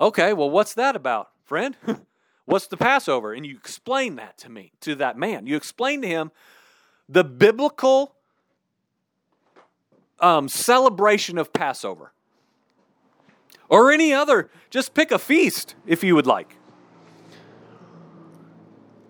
Okay, 0.00 0.32
well, 0.32 0.48
what's 0.48 0.74
that 0.74 0.96
about, 0.96 1.28
friend? 1.44 1.76
what's 2.46 2.66
the 2.66 2.76
Passover? 2.76 3.34
And 3.34 3.44
you 3.44 3.56
explain 3.56 4.16
that 4.16 4.38
to 4.38 4.48
me, 4.48 4.72
to 4.80 4.94
that 4.96 5.18
man. 5.18 5.46
You 5.46 5.56
explain 5.56 6.00
to 6.02 6.08
him 6.08 6.32
the 7.08 7.24
biblical 7.24 8.14
um, 10.20 10.48
celebration 10.48 11.38
of 11.38 11.52
Passover. 11.52 12.12
Or 13.68 13.92
any 13.92 14.12
other, 14.12 14.50
just 14.68 14.94
pick 14.94 15.12
a 15.12 15.18
feast 15.18 15.74
if 15.86 16.02
you 16.02 16.14
would 16.14 16.26
like. 16.26 16.56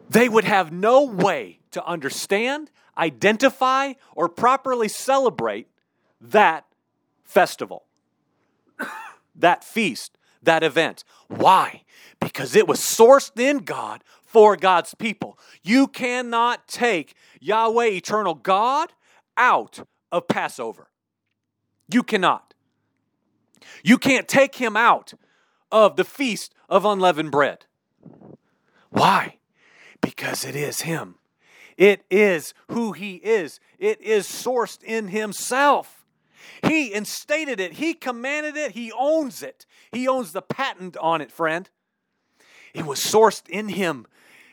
They 0.08 0.28
would 0.28 0.44
have 0.44 0.72
no 0.72 1.04
way 1.04 1.60
to 1.70 1.84
understand, 1.84 2.70
identify, 3.00 3.94
or 4.14 4.28
properly 4.28 4.88
celebrate 4.88 5.66
that 6.20 6.66
festival, 7.24 7.86
that 9.34 9.64
feast, 9.64 10.18
that 10.42 10.62
event. 10.62 11.02
Why? 11.28 11.82
Because 12.20 12.54
it 12.54 12.68
was 12.68 12.78
sourced 12.78 13.38
in 13.40 13.58
God 13.58 14.04
for 14.22 14.56
God's 14.56 14.94
people. 14.94 15.38
You 15.62 15.88
cannot 15.88 16.68
take 16.68 17.14
Yahweh, 17.40 17.86
eternal 17.86 18.34
God, 18.34 18.92
out 19.36 19.86
of 20.12 20.28
Passover. 20.28 20.90
You 21.92 22.02
cannot. 22.02 22.54
You 23.82 23.98
can't 23.98 24.28
take 24.28 24.56
him 24.56 24.76
out 24.76 25.14
of 25.72 25.96
the 25.96 26.04
feast 26.04 26.54
of 26.68 26.84
unleavened 26.84 27.30
bread. 27.30 27.66
Why? 28.90 29.38
Because 30.00 30.44
it 30.44 30.54
is 30.54 30.82
him. 30.82 31.16
It 31.80 32.04
is 32.10 32.52
who 32.68 32.92
he 32.92 33.14
is. 33.14 33.58
It 33.78 34.02
is 34.02 34.26
sourced 34.26 34.82
in 34.82 35.08
himself. 35.08 36.04
He 36.62 36.92
instated 36.92 37.58
it, 37.58 37.72
He 37.72 37.94
commanded 37.94 38.54
it, 38.54 38.72
He 38.72 38.92
owns 38.92 39.42
it. 39.42 39.64
He 39.90 40.06
owns 40.06 40.32
the 40.32 40.42
patent 40.42 40.98
on 40.98 41.22
it, 41.22 41.32
friend. 41.32 41.70
It 42.74 42.84
was 42.84 43.00
sourced 43.00 43.48
in 43.48 43.70
Him 43.70 44.06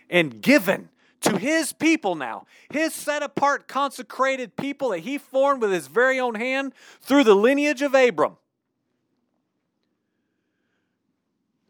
and 0.10 0.42
given 0.42 0.88
to 1.20 1.38
His 1.38 1.74
people 1.74 2.16
now, 2.16 2.46
His 2.72 2.96
set 2.96 3.22
apart, 3.22 3.68
consecrated 3.68 4.56
people 4.56 4.90
that 4.90 5.00
He 5.00 5.18
formed 5.18 5.62
with 5.62 5.74
His 5.74 5.88
very 5.88 6.22
own 6.22 6.36
hand 6.36 6.74
through 7.02 7.26
the 7.26 7.36
lineage 7.36 7.82
of 7.82 7.94
Abram. 7.94 8.38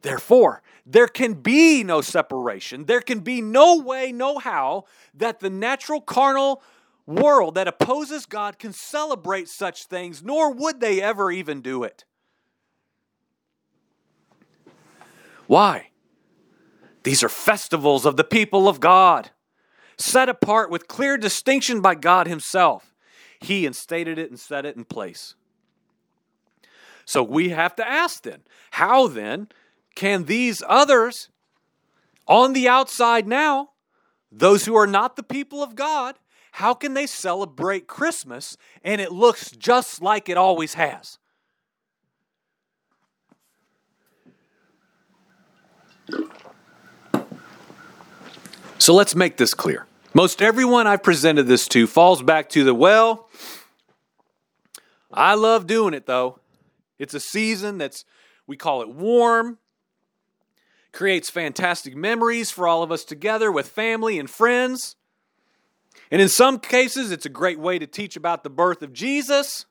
Therefore, 0.02 0.62
there 0.86 1.08
can 1.08 1.34
be 1.34 1.84
no 1.84 2.02
separation. 2.02 2.86
There 2.86 3.02
can 3.02 3.20
be 3.20 3.42
no 3.42 3.78
way, 3.78 4.12
no 4.12 4.38
how 4.38 4.86
that 5.14 5.40
the 5.40 5.50
natural 5.50 6.02
carnal 6.02 6.62
world 7.06 7.56
that 7.56 7.68
opposes 7.68 8.26
God 8.26 8.60
can 8.60 8.74
celebrate 8.74 9.48
such 9.48 9.86
things, 9.86 10.24
nor 10.24 10.54
would 10.54 10.80
they 10.80 11.02
ever 11.02 11.32
even 11.32 11.62
do 11.62 11.84
it. 11.84 12.06
Why? 15.48 15.90
These 17.04 17.24
are 17.24 17.30
festivals 17.30 18.06
of 18.06 18.18
the 18.18 18.26
people 18.26 18.68
of 18.68 18.82
God, 18.82 19.32
set 19.98 20.28
apart 20.28 20.70
with 20.70 20.90
clear 20.90 21.18
distinction 21.18 21.80
by 21.82 21.96
God 21.96 22.28
Himself. 22.28 22.94
He 23.40 23.66
instated 23.66 24.18
it 24.18 24.30
and 24.30 24.40
set 24.40 24.66
it 24.66 24.76
in 24.76 24.84
place. 24.84 25.36
So 27.06 27.24
we 27.24 27.50
have 27.50 27.76
to 27.78 27.88
ask 27.88 28.24
then 28.24 28.42
how 28.72 29.08
then 29.08 29.48
can 29.98 30.26
these 30.26 30.62
others 30.68 31.30
on 32.28 32.54
the 32.54 32.70
outside 32.70 33.28
now, 33.28 33.72
those 34.32 34.66
who 34.66 34.76
are 34.76 34.86
not 34.86 35.16
the 35.16 35.24
people 35.24 35.64
of 35.64 35.74
God, 35.74 36.20
how 36.52 36.76
can 36.76 36.94
they 36.94 37.08
celebrate 37.08 37.88
Christmas 37.88 38.58
and 38.84 39.02
it 39.02 39.12
looks 39.12 39.50
just 39.50 40.00
like 40.00 40.30
it 40.30 40.38
always 40.38 40.76
has? 40.76 41.18
So 48.78 48.94
let's 48.94 49.16
make 49.16 49.38
this 49.38 49.56
clear. 49.56 49.88
Most 50.14 50.44
everyone 50.44 50.86
I've 50.86 51.02
presented 51.02 51.48
this 51.48 51.68
to 51.70 51.88
falls 51.88 52.22
back 52.22 52.50
to 52.50 52.64
the 52.64 52.76
well, 52.76 53.30
I 55.12 55.34
love 55.34 55.66
doing 55.66 55.96
it 55.96 56.06
though. 56.06 56.40
It's 57.00 57.16
a 57.16 57.20
season 57.20 57.80
that's, 57.80 58.06
we 58.46 58.58
call 58.58 58.84
it 58.84 58.90
warm, 58.90 59.58
creates 60.98 61.30
fantastic 61.30 61.96
memories 61.96 62.50
for 62.50 62.68
all 62.68 62.82
of 62.82 62.92
us 62.92 63.06
together 63.06 63.52
with 63.52 63.70
family 63.70 64.18
and 64.18 64.28
friends. 64.28 64.96
And 66.10 66.20
in 66.20 66.28
some 66.28 66.58
cases, 66.58 67.12
it's 67.12 67.28
a 67.28 67.30
great 67.30 67.60
way 67.60 67.78
to 67.78 67.86
teach 67.86 68.16
about 68.16 68.44
the 68.44 68.50
birth 68.50 68.82
of 68.82 68.94
Jesus. 68.94 69.68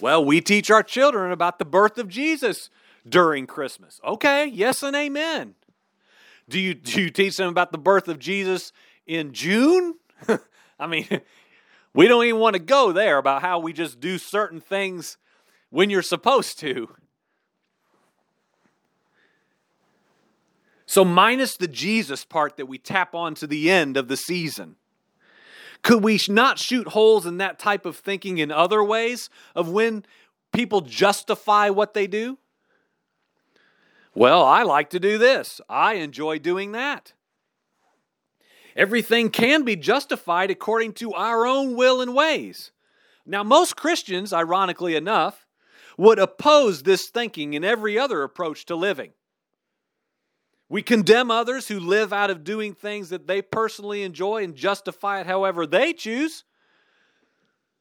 Well, 0.00 0.24
we 0.24 0.40
teach 0.40 0.68
our 0.68 0.82
children 0.82 1.30
about 1.30 1.60
the 1.60 1.64
birth 1.64 1.96
of 1.96 2.08
Jesus 2.08 2.70
during 3.08 3.46
Christmas. 3.46 4.00
Okay, 4.04 4.46
yes 4.46 4.82
and 4.82 4.96
amen. 4.96 5.54
Do 6.48 6.58
you, 6.58 6.74
do 6.74 7.02
you 7.02 7.10
teach 7.10 7.36
them 7.36 7.48
about 7.48 7.70
the 7.70 7.78
birth 7.78 8.08
of 8.08 8.18
Jesus 8.18 8.72
in 9.06 9.32
June? 9.32 9.94
I 10.80 10.88
mean, 10.88 11.06
we 11.94 12.08
don't 12.08 12.24
even 12.24 12.40
want 12.40 12.54
to 12.54 12.62
go 12.62 12.90
there 12.90 13.18
about 13.18 13.42
how 13.42 13.60
we 13.60 13.72
just 13.72 14.00
do 14.00 14.18
certain 14.18 14.60
things 14.60 15.18
when 15.70 15.88
you're 15.88 16.02
supposed 16.02 16.58
to. 16.58 16.88
So, 20.94 21.04
minus 21.04 21.56
the 21.56 21.66
Jesus 21.66 22.24
part 22.24 22.56
that 22.56 22.66
we 22.66 22.78
tap 22.78 23.16
on 23.16 23.34
to 23.34 23.48
the 23.48 23.68
end 23.68 23.96
of 23.96 24.06
the 24.06 24.16
season, 24.16 24.76
could 25.82 26.04
we 26.04 26.20
not 26.28 26.60
shoot 26.60 26.86
holes 26.86 27.26
in 27.26 27.38
that 27.38 27.58
type 27.58 27.84
of 27.84 27.96
thinking 27.96 28.38
in 28.38 28.52
other 28.52 28.80
ways 28.80 29.28
of 29.56 29.68
when 29.68 30.04
people 30.52 30.82
justify 30.82 31.68
what 31.68 31.94
they 31.94 32.06
do? 32.06 32.38
Well, 34.14 34.44
I 34.44 34.62
like 34.62 34.90
to 34.90 35.00
do 35.00 35.18
this. 35.18 35.60
I 35.68 35.94
enjoy 35.94 36.38
doing 36.38 36.70
that. 36.70 37.12
Everything 38.76 39.30
can 39.30 39.64
be 39.64 39.74
justified 39.74 40.52
according 40.52 40.92
to 40.92 41.12
our 41.12 41.44
own 41.44 41.74
will 41.74 42.02
and 42.02 42.14
ways. 42.14 42.70
Now, 43.26 43.42
most 43.42 43.74
Christians, 43.74 44.32
ironically 44.32 44.94
enough, 44.94 45.44
would 45.98 46.20
oppose 46.20 46.84
this 46.84 47.10
thinking 47.10 47.54
in 47.54 47.64
every 47.64 47.98
other 47.98 48.22
approach 48.22 48.64
to 48.66 48.76
living. 48.76 49.10
We 50.68 50.82
condemn 50.82 51.30
others 51.30 51.68
who 51.68 51.78
live 51.78 52.12
out 52.12 52.30
of 52.30 52.44
doing 52.44 52.74
things 52.74 53.10
that 53.10 53.26
they 53.26 53.42
personally 53.42 54.02
enjoy 54.02 54.42
and 54.42 54.54
justify 54.54 55.20
it 55.20 55.26
however 55.26 55.66
they 55.66 55.92
choose. 55.92 56.44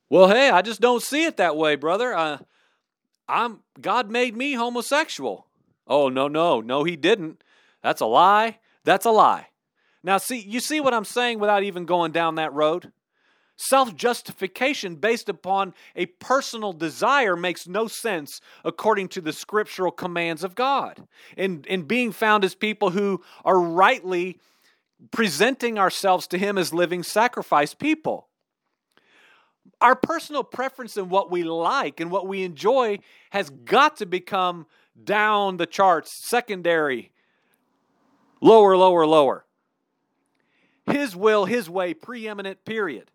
Well, 0.09 0.27
hey, 0.27 0.49
I 0.49 0.61
just 0.61 0.81
don't 0.81 1.01
see 1.01 1.25
it 1.25 1.37
that 1.37 1.55
way, 1.55 1.75
brother. 1.75 2.13
Uh, 2.13 2.39
I'm 3.27 3.61
God 3.79 4.11
made 4.11 4.35
me 4.35 4.53
homosexual. 4.53 5.47
Oh, 5.87 6.09
no, 6.09 6.27
no, 6.27 6.61
no, 6.61 6.83
he 6.83 6.95
didn't. 6.95 7.43
That's 7.81 8.01
a 8.01 8.05
lie. 8.05 8.59
That's 8.83 9.05
a 9.05 9.11
lie. 9.11 9.47
Now, 10.03 10.17
see, 10.17 10.39
you 10.39 10.59
see 10.59 10.79
what 10.79 10.93
I'm 10.93 11.05
saying 11.05 11.39
without 11.39 11.63
even 11.63 11.85
going 11.85 12.11
down 12.11 12.35
that 12.35 12.53
road? 12.53 12.91
Self 13.55 13.95
justification 13.95 14.95
based 14.95 15.29
upon 15.29 15.73
a 15.95 16.07
personal 16.07 16.73
desire 16.73 17.35
makes 17.35 17.67
no 17.67 17.87
sense 17.87 18.41
according 18.65 19.09
to 19.09 19.21
the 19.21 19.31
scriptural 19.31 19.91
commands 19.91 20.43
of 20.43 20.55
God. 20.55 21.07
And, 21.37 21.65
and 21.69 21.87
being 21.87 22.11
found 22.11 22.43
as 22.43 22.55
people 22.55 22.89
who 22.89 23.21
are 23.45 23.59
rightly 23.59 24.39
presenting 25.11 25.77
ourselves 25.77 26.25
to 26.27 26.37
Him 26.37 26.57
as 26.57 26.73
living 26.73 27.03
sacrifice 27.03 27.73
people. 27.73 28.27
Our 29.81 29.95
personal 29.95 30.43
preference 30.43 30.97
in 30.97 31.09
what 31.09 31.29
we 31.29 31.43
like 31.43 31.99
and 31.99 32.09
what 32.09 32.27
we 32.27 32.43
enjoy 32.43 32.99
has 33.31 33.49
got 33.49 33.97
to 33.97 34.05
become 34.05 34.65
down 35.03 35.57
the 35.57 35.65
charts, 35.65 36.11
secondary, 36.11 37.11
lower, 38.41 38.75
lower, 38.77 39.05
lower. 39.05 39.45
His 40.85 41.15
will, 41.15 41.45
His 41.45 41.69
way, 41.69 41.93
preeminent, 41.93 42.65
period. 42.65 43.11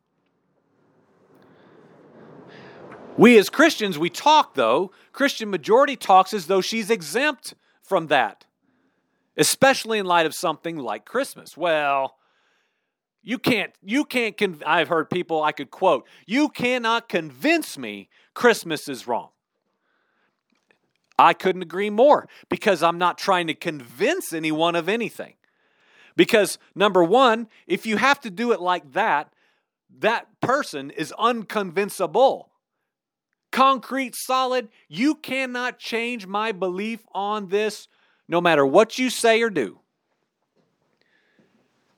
We 3.18 3.36
as 3.36 3.50
Christians, 3.50 3.98
we 3.98 4.10
talk 4.10 4.54
though, 4.54 4.92
Christian 5.12 5.50
majority 5.50 5.96
talks 5.96 6.32
as 6.32 6.46
though 6.46 6.60
she's 6.60 6.88
exempt 6.88 7.54
from 7.82 8.06
that, 8.06 8.44
especially 9.36 9.98
in 9.98 10.06
light 10.06 10.24
of 10.24 10.36
something 10.36 10.76
like 10.76 11.04
Christmas. 11.04 11.56
Well, 11.56 12.14
you 13.24 13.40
can't, 13.40 13.72
you 13.82 14.04
can't, 14.04 14.40
I've 14.64 14.86
heard 14.86 15.10
people 15.10 15.42
I 15.42 15.50
could 15.50 15.72
quote, 15.72 16.06
you 16.26 16.48
cannot 16.48 17.08
convince 17.08 17.76
me 17.76 18.08
Christmas 18.34 18.88
is 18.88 19.08
wrong. 19.08 19.30
I 21.18 21.34
couldn't 21.34 21.62
agree 21.62 21.90
more 21.90 22.28
because 22.48 22.84
I'm 22.84 22.98
not 22.98 23.18
trying 23.18 23.48
to 23.48 23.54
convince 23.54 24.32
anyone 24.32 24.76
of 24.76 24.88
anything. 24.88 25.34
Because, 26.14 26.56
number 26.72 27.02
one, 27.02 27.48
if 27.66 27.84
you 27.84 27.96
have 27.96 28.20
to 28.20 28.30
do 28.30 28.52
it 28.52 28.60
like 28.60 28.92
that, 28.92 29.32
that 29.98 30.40
person 30.40 30.90
is 30.90 31.12
unconvincible 31.18 32.44
concrete, 33.50 34.14
solid. 34.14 34.68
You 34.88 35.14
cannot 35.14 35.78
change 35.78 36.26
my 36.26 36.52
belief 36.52 37.00
on 37.12 37.48
this 37.48 37.88
no 38.28 38.40
matter 38.40 38.64
what 38.64 38.98
you 38.98 39.10
say 39.10 39.42
or 39.42 39.50
do. 39.50 39.80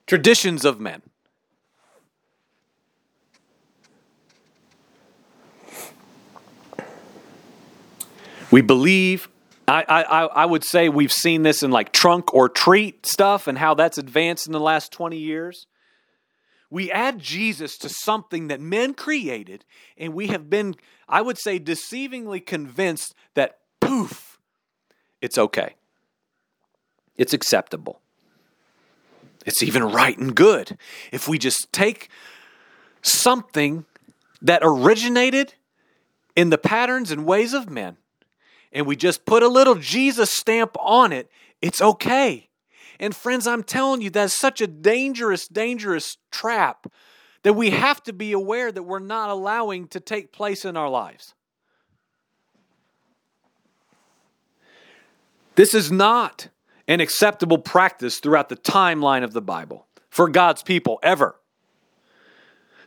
Traditions 0.07 0.65
of 0.65 0.79
men. 0.79 1.01
We 8.51 8.61
believe, 8.61 9.29
I, 9.65 9.85
I, 9.87 10.03
I 10.25 10.45
would 10.45 10.65
say 10.65 10.89
we've 10.89 11.11
seen 11.11 11.43
this 11.43 11.63
in 11.63 11.71
like 11.71 11.93
trunk 11.93 12.33
or 12.33 12.49
treat 12.49 13.05
stuff 13.05 13.47
and 13.47 13.57
how 13.57 13.73
that's 13.73 13.97
advanced 13.97 14.45
in 14.45 14.51
the 14.51 14.59
last 14.59 14.91
20 14.91 15.17
years. 15.17 15.67
We 16.71 16.89
add 16.89 17.19
Jesus 17.19 17.77
to 17.79 17.89
something 17.89 18.47
that 18.47 18.61
men 18.61 18.93
created, 18.93 19.65
and 19.97 20.13
we 20.13 20.27
have 20.27 20.49
been, 20.49 20.75
I 21.07 21.21
would 21.21 21.37
say, 21.37 21.59
deceivingly 21.59 22.43
convinced 22.45 23.13
that 23.35 23.59
poof, 23.81 24.39
it's 25.21 25.37
okay. 25.37 25.75
It's 27.17 27.33
acceptable. 27.33 27.99
It's 29.45 29.61
even 29.61 29.83
right 29.83 30.17
and 30.17 30.33
good. 30.33 30.77
If 31.11 31.27
we 31.27 31.37
just 31.37 31.71
take 31.73 32.09
something 33.01 33.85
that 34.41 34.61
originated 34.63 35.55
in 36.37 36.51
the 36.51 36.57
patterns 36.57 37.11
and 37.11 37.25
ways 37.25 37.53
of 37.53 37.69
men 37.69 37.97
and 38.71 38.85
we 38.85 38.95
just 38.95 39.25
put 39.25 39.43
a 39.43 39.47
little 39.49 39.75
Jesus 39.75 40.31
stamp 40.31 40.77
on 40.79 41.11
it, 41.11 41.29
it's 41.61 41.81
okay. 41.81 42.47
And 43.01 43.15
friends, 43.15 43.47
I'm 43.47 43.63
telling 43.63 44.01
you, 44.03 44.11
that's 44.11 44.31
such 44.31 44.61
a 44.61 44.67
dangerous, 44.67 45.47
dangerous 45.47 46.17
trap 46.31 46.85
that 47.41 47.53
we 47.53 47.71
have 47.71 48.03
to 48.03 48.13
be 48.13 48.31
aware 48.31 48.71
that 48.71 48.83
we're 48.83 48.99
not 48.99 49.31
allowing 49.31 49.87
to 49.87 49.99
take 49.99 50.31
place 50.31 50.63
in 50.63 50.77
our 50.77 50.87
lives. 50.87 51.33
This 55.55 55.73
is 55.73 55.91
not 55.91 56.49
an 56.87 56.99
acceptable 56.99 57.57
practice 57.57 58.19
throughout 58.19 58.49
the 58.49 58.55
timeline 58.55 59.23
of 59.23 59.33
the 59.33 59.41
Bible 59.41 59.87
for 60.11 60.29
God's 60.29 60.61
people 60.61 60.99
ever. 61.01 61.35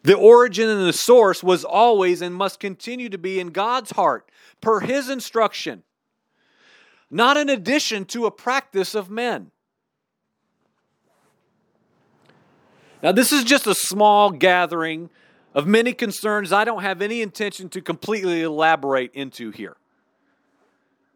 The 0.05 0.17
origin 0.17 0.69
and 0.69 0.87
the 0.87 0.93
source 0.93 1.43
was 1.43 1.65
always 1.65 2.23
and 2.23 2.33
must 2.33 2.61
continue 2.61 3.09
to 3.09 3.19
be 3.19 3.41
in 3.41 3.49
God's 3.49 3.91
heart, 3.93 4.31
per 4.61 4.81
His 4.81 5.09
instruction, 5.09 5.83
not 7.11 7.37
an 7.37 7.49
addition 7.49 8.05
to 8.07 8.27
a 8.27 8.31
practice 8.31 8.95
of 8.95 9.11
men. 9.11 9.51
Now, 13.05 13.13
this 13.13 13.33
is 13.33 13.45
just 13.45 13.67
a 13.67 13.75
small 13.75 14.31
gathering 14.31 15.11
of 15.53 15.67
many 15.67 15.93
concerns 15.93 16.55
I 16.55 16.65
don't 16.65 16.81
have 16.81 17.03
any 17.03 17.21
intention 17.21 17.69
to 17.69 17.83
completely 17.83 18.41
elaborate 18.41 19.13
into 19.13 19.51
here. 19.51 19.77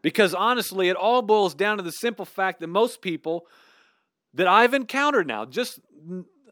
Because 0.02 0.34
honestly, 0.34 0.90
it 0.90 0.96
all 0.96 1.22
boils 1.22 1.54
down 1.54 1.78
to 1.78 1.82
the 1.82 1.90
simple 1.90 2.26
fact 2.26 2.60
that 2.60 2.66
most 2.66 3.00
people 3.00 3.46
that 4.34 4.46
I've 4.46 4.74
encountered 4.74 5.26
now, 5.26 5.46
just 5.46 5.80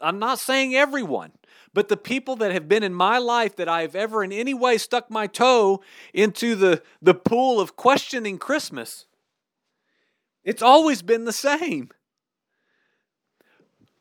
I'm 0.01 0.19
not 0.19 0.39
saying 0.39 0.75
everyone, 0.75 1.33
but 1.75 1.89
the 1.89 1.99
people 1.99 2.37
that 2.37 2.53
have 2.53 2.67
been 2.67 2.83
in 2.83 2.95
my 2.95 3.19
life 3.19 3.57
that 3.57 3.69
I've 3.69 3.95
ever 3.95 4.25
in 4.25 4.33
any 4.33 4.55
way 4.55 4.79
stuck 4.79 5.11
my 5.11 5.27
toe 5.27 5.83
into 6.15 6.55
the, 6.55 6.83
the 7.03 7.15
pool 7.15 7.61
of 7.61 7.77
questioning 7.77 8.39
Christmas, 8.39 9.05
it's 10.45 10.63
always 10.63 11.03
been 11.03 11.27
the 11.27 11.33
same. 11.33 11.91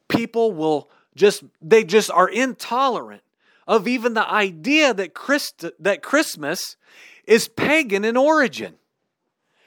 People 0.08 0.54
will 0.54 0.90
just 1.16 1.44
they 1.62 1.84
just 1.84 2.12
are 2.12 2.28
intolerant 2.28 3.24
of 3.68 3.88
even 3.88 4.14
the 4.14 4.30
idea 4.30 4.94
that 4.94 5.14
Christ, 5.14 5.66
that 5.80 6.04
Christmas 6.04 6.78
is 7.26 7.48
pagan 7.48 8.06
in 8.06 8.16
origin. 8.16 8.76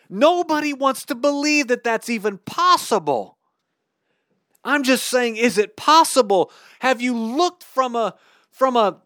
Nobody 0.08 0.72
wants 0.72 1.04
to 1.06 1.14
believe 1.14 1.68
that 1.68 1.84
that's 1.84 2.08
even 2.08 2.38
possible. 2.38 3.36
I'm 4.64 4.82
just 4.82 5.08
saying 5.08 5.36
is 5.36 5.58
it 5.58 5.76
possible? 5.76 6.50
Have 6.80 7.00
you 7.00 7.16
looked 7.16 7.64
from 7.64 7.96
a 7.96 8.14
from 8.50 8.76
a 8.76 8.98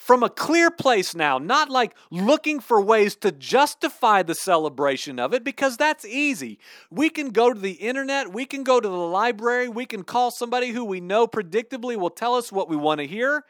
from 0.00 0.22
a 0.22 0.30
clear 0.30 0.70
place 0.70 1.14
now, 1.14 1.36
not 1.36 1.68
like 1.68 1.94
looking 2.10 2.58
for 2.58 2.80
ways 2.80 3.14
to 3.16 3.30
justify 3.30 4.22
the 4.22 4.34
celebration 4.34 5.18
of 5.18 5.34
it, 5.34 5.44
because 5.44 5.76
that's 5.76 6.06
easy. 6.06 6.58
We 6.90 7.10
can 7.10 7.28
go 7.28 7.52
to 7.52 7.60
the 7.60 7.72
internet, 7.72 8.32
we 8.32 8.46
can 8.46 8.64
go 8.64 8.80
to 8.80 8.88
the 8.88 8.94
library, 8.94 9.68
we 9.68 9.84
can 9.84 10.02
call 10.02 10.30
somebody 10.30 10.70
who 10.70 10.84
we 10.84 11.02
know 11.02 11.26
predictably 11.26 11.96
will 11.96 12.08
tell 12.08 12.34
us 12.34 12.50
what 12.50 12.66
we 12.66 12.76
want 12.76 13.00
to 13.00 13.06
hear. 13.06 13.44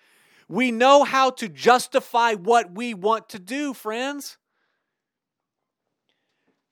We 0.49 0.73
know 0.73 1.05
how 1.05 1.31
to 1.31 1.49
justify 1.49 2.35
what 2.35 2.73
we 2.73 2.95
want 2.95 3.29
to 3.29 3.39
do, 3.39 3.73
friends. 3.73 4.37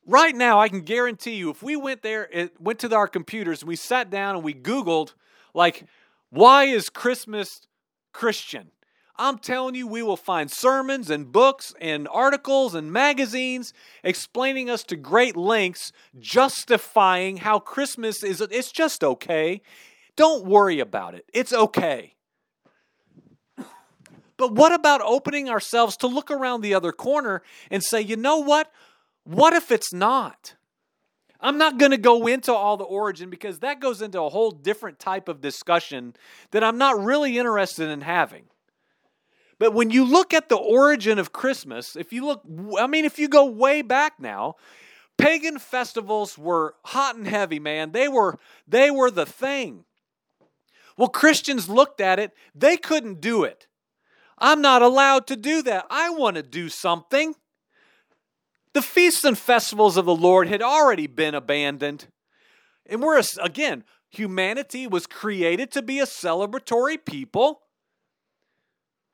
Right 0.05 0.35
now, 0.35 0.59
I 0.59 0.69
can 0.69 0.81
guarantee 0.81 1.37
you, 1.37 1.51
if 1.51 1.62
we 1.62 1.77
went 1.77 2.03
there, 2.03 2.29
eh, 2.33 2.49
went 2.59 2.81
to 2.81 2.93
our 2.93 3.07
computers, 3.07 3.62
and 3.62 3.69
we 3.69 3.77
sat 3.77 4.11
down 4.11 4.35
and 4.35 4.43
we 4.43 4.55
Googled, 4.55 5.14
like, 5.55 5.85
why 6.31 6.64
is 6.64 6.91
Christmas 6.91 7.61
Christian. 8.12 8.73
I'm 9.19 9.39
telling 9.39 9.75
you, 9.75 9.87
we 9.87 10.03
will 10.03 10.17
find 10.17 10.51
sermons 10.51 11.11
and 11.11 11.33
books 11.33 11.75
and 11.81 12.07
articles 12.09 12.75
and 12.75 12.93
magazines 12.93 13.73
explaining 14.05 14.71
us 14.71 14.85
to 14.85 14.97
great 14.97 15.37
lengths, 15.37 15.93
justifying 16.19 17.39
how 17.39 17.59
Christmas 17.59 18.23
is, 18.23 18.41
it's 18.41 18.71
just 18.71 19.03
okay. 19.03 19.61
Don't 20.15 20.45
worry 20.45 20.79
about 20.79 21.15
it. 21.15 21.25
It's 21.33 21.53
okay. 21.53 22.15
But 24.37 24.53
what 24.53 24.73
about 24.73 25.01
opening 25.03 25.51
ourselves 25.51 25.97
to 25.99 26.07
look 26.07 26.31
around 26.31 26.61
the 26.61 26.75
other 26.75 26.93
corner 26.93 27.43
and 27.71 27.83
say, 27.83 28.01
you 28.01 28.17
know 28.17 28.39
what? 28.39 28.71
What 29.25 29.53
if 29.53 29.73
it's 29.73 29.93
not? 29.93 30.55
I'm 31.41 31.59
not 31.59 31.79
going 31.79 31.91
to 31.91 31.99
go 31.99 32.27
into 32.27 32.53
all 32.53 32.77
the 32.77 32.85
origin 32.85 33.31
because 33.31 33.59
that 33.61 33.81
goes 33.81 34.01
into 34.01 34.21
a 34.21 34.29
whole 34.29 34.53
different 34.53 34.99
type 34.99 35.29
of 35.29 35.41
discussion 35.41 36.15
that 36.53 36.65
I'm 36.65 36.79
not 36.79 37.03
really 37.03 37.37
interested 37.37 37.91
in 37.91 38.01
having. 38.01 38.45
But 39.59 39.75
when 39.75 39.90
you 39.90 40.05
look 40.05 40.33
at 40.33 40.49
the 40.49 40.57
origin 40.57 41.18
of 41.18 41.33
Christmas, 41.33 41.97
if 41.97 42.12
you 42.12 42.25
look, 42.25 42.42
I 42.79 42.87
mean, 42.87 43.05
if 43.05 43.18
you 43.18 43.29
go 43.29 43.44
way 43.47 43.83
back 43.83 44.21
now, 44.21 44.55
pagan 45.16 45.59
festivals 45.59 46.38
were 46.38 46.77
hot 46.85 47.16
and 47.16 47.27
heavy, 47.27 47.59
man. 47.59 47.92
They 47.92 48.09
were 48.09 48.38
they 48.66 48.90
were 48.90 49.11
the 49.11 49.27
thing. 49.27 49.85
Well, 50.97 51.09
Christians 51.09 51.68
looked 51.68 52.01
at 52.01 52.18
it, 52.18 52.33
they 52.55 52.77
couldn't 52.77 53.21
do 53.21 53.44
it. 53.44 53.66
I'm 54.38 54.61
not 54.61 54.83
allowed 54.83 55.27
to 55.29 55.37
do 55.37 55.62
that. 55.62 55.87
I 55.90 56.11
want 56.11 56.37
to 56.37 56.42
do 56.42 56.68
something. 56.68 57.35
The 58.73 58.83
feasts 58.83 59.25
and 59.25 59.37
festivals 59.37 59.97
of 59.97 60.05
the 60.05 60.14
Lord 60.14 60.49
had 60.49 60.62
already 60.62 61.07
been 61.07 61.35
abandoned. 61.35 62.07
And 62.87 63.03
we're, 63.03 63.21
again, 63.40 63.85
humanity 64.09 64.87
was 64.87 65.07
created 65.07 65.71
to 65.73 65.83
be 65.83 65.99
a 65.99 66.05
celebratory 66.05 67.05
people. 67.05 67.62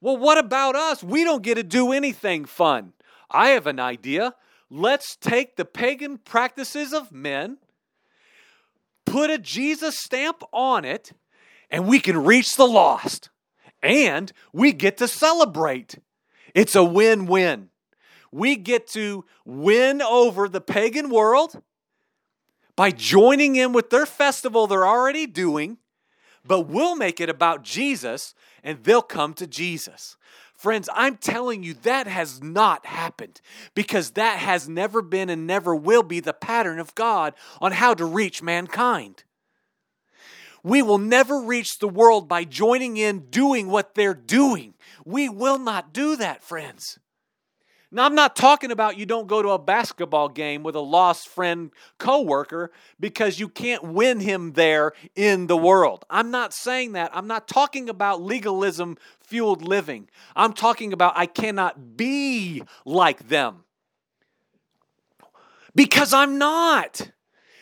Well, 0.05 0.19
what 0.19 0.37
about 0.37 0.77
us? 0.77 1.03
We 1.03 1.25
don't 1.25 1.43
get 1.43 1.55
to 1.55 1.62
do 1.62 1.90
anything 1.90 2.45
fun. 2.45 2.93
I 3.31 3.49
have 3.49 3.67
an 3.67 3.81
idea. 3.81 4.35
Let's 4.69 5.17
take 5.17 5.57
the 5.57 5.64
pagan 5.64 6.19
practices 6.19 6.93
of 6.93 7.11
men, 7.11 7.57
put 9.07 9.31
a 9.31 9.38
Jesus 9.38 9.99
stamp 9.99 10.43
on 10.53 10.85
it, 10.85 11.12
and 11.71 11.88
we 11.88 12.01
can 12.01 12.23
reach 12.23 12.57
the 12.57 12.67
lost. 12.67 13.31
And 13.83 14.31
we 14.53 14.75
get 14.75 14.99
to 14.99 15.09
celebrate. 15.09 15.99
It's 16.55 16.75
a 16.75 16.85
win 16.85 17.25
win. 17.25 17.71
We 18.31 18.57
get 18.57 18.87
to 18.88 19.25
win 19.47 20.03
over 20.03 20.51
the 20.51 20.61
pagan 20.61 21.09
world 21.09 21.62
by 22.77 22.90
joining 22.90 23.57
in 23.57 23.73
with 23.73 23.88
their 23.88 24.05
festival 24.05 24.67
they're 24.67 24.87
already 24.87 25.27
doing, 25.27 25.79
but 26.46 26.62
we'll 26.62 26.96
make 26.96 27.20
it 27.20 27.28
about 27.28 27.62
Jesus 27.62 28.35
and 28.62 28.83
they'll 28.83 29.02
come 29.02 29.35
to 29.35 29.46
Jesus. 29.46 30.16
Friends, 30.57 30.88
I'm 30.94 31.16
telling 31.16 31.62
you, 31.62 31.74
that 31.83 32.07
has 32.07 32.42
not 32.42 32.87
happened 32.87 33.40
because 33.74 34.12
that 34.12 34.38
has 34.38 34.68
never 34.68 35.02
been 35.02 35.28
and 35.28 35.46
never 35.46 35.74
will 35.74 36.02
be 36.02 36.20
the 36.20 36.33
pattern 36.33 36.78
of 36.78 36.94
God 36.94 37.35
on 37.61 37.72
how 37.72 37.92
to 37.94 38.04
reach 38.04 38.42
mankind. 38.42 39.24
We 40.62 40.80
will 40.80 40.98
never 40.98 41.40
reach 41.40 41.78
the 41.78 41.88
world 41.88 42.26
by 42.28 42.44
joining 42.44 42.96
in 42.96 43.26
doing 43.30 43.68
what 43.68 43.94
they're 43.94 44.14
doing. 44.14 44.74
We 45.04 45.28
will 45.28 45.59
not 45.59 45.92
do 45.92 46.16
that, 46.16 46.42
friends. 46.42 46.98
Now, 47.94 48.07
I'm 48.07 48.16
not 48.16 48.35
talking 48.35 48.72
about 48.72 48.98
you 48.98 49.07
don't 49.07 49.28
go 49.28 49.40
to 49.40 49.50
a 49.50 49.59
basketball 49.59 50.28
game 50.28 50.64
with 50.64 50.74
a 50.74 50.80
lost 50.80 51.28
friend 51.28 51.70
coworker 51.96 52.72
because 52.98 53.38
you 53.38 53.48
can't 53.48 53.85
win 53.85 54.18
him 54.18 54.54
there 54.54 54.94
in 55.14 55.46
the 55.46 55.57
world. 55.57 56.04
I'm 56.11 56.33
not 56.33 56.52
saying 56.52 56.94
that. 56.94 57.12
I'm 57.14 57.28
not 57.28 57.46
talking 57.46 57.88
about 57.88 58.20
legalism 58.20 58.98
fueled 59.20 59.62
living. 59.62 60.09
I'm 60.35 60.54
talking 60.54 60.92
about 60.92 61.12
I 61.16 61.26
cannot 61.26 61.96
be 61.96 62.64
like 62.85 63.28
them. 63.28 63.62
Because 65.76 66.12
I'm 66.12 66.37
not. 66.37 67.12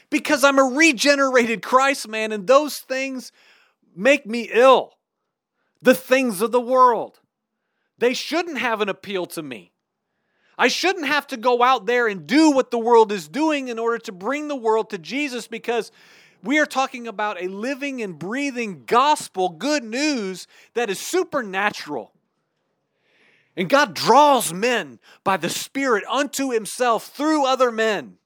Because 0.09 0.45
I'm 0.45 0.59
a 0.59 0.64
regenerated 0.64 1.61
Christ 1.61 2.09
man, 2.09 2.33
and 2.33 2.47
those 2.47 2.79
things 2.79 3.33
make 3.95 4.25
me 4.25 4.49
ill. 4.51 4.95
The 5.83 5.95
things 5.95 6.40
of 6.40 6.53
the 6.53 6.61
world. 6.61 7.21
They 7.99 8.14
shouldn't 8.14 8.57
have 8.57 8.81
an 8.81 8.88
appeal 8.88 9.27
to 9.27 9.42
me. 9.42 9.72
I 10.59 10.69
shouldn't 10.69 11.07
have 11.07 11.27
to 11.29 11.37
go 11.37 11.62
out 11.62 11.87
there 11.87 12.07
and 12.07 12.27
do 12.27 12.51
what 12.51 12.71
the 12.71 12.79
world 12.79 13.11
is 13.11 13.29
doing 13.29 13.69
in 13.69 13.79
order 13.79 13.99
to 13.99 14.12
bring 14.12 14.49
the 14.49 14.57
world 14.57 14.91
to 14.91 14.99
Jesus 14.99 15.47
because 15.47 15.91
we 16.43 16.59
are 16.59 16.67
talking 16.67 17.07
about 17.07 17.41
a 17.41 17.49
living 17.49 18.03
and 18.03 18.19
breathing 18.19 18.85
gospel, 18.87 19.49
good 19.49 19.85
news 19.85 20.47
that 20.75 20.91
is 20.91 20.99
supernatural. 20.99 22.12
And 23.57 23.69
God 23.69 23.95
draws 23.95 24.53
men 24.53 24.99
by 25.25 25.37
the 25.37 25.51
Spirit 25.51 26.05
unto 26.11 26.51
Himself 26.51 27.07
through 27.07 27.47
other 27.47 27.71
men 27.71 28.17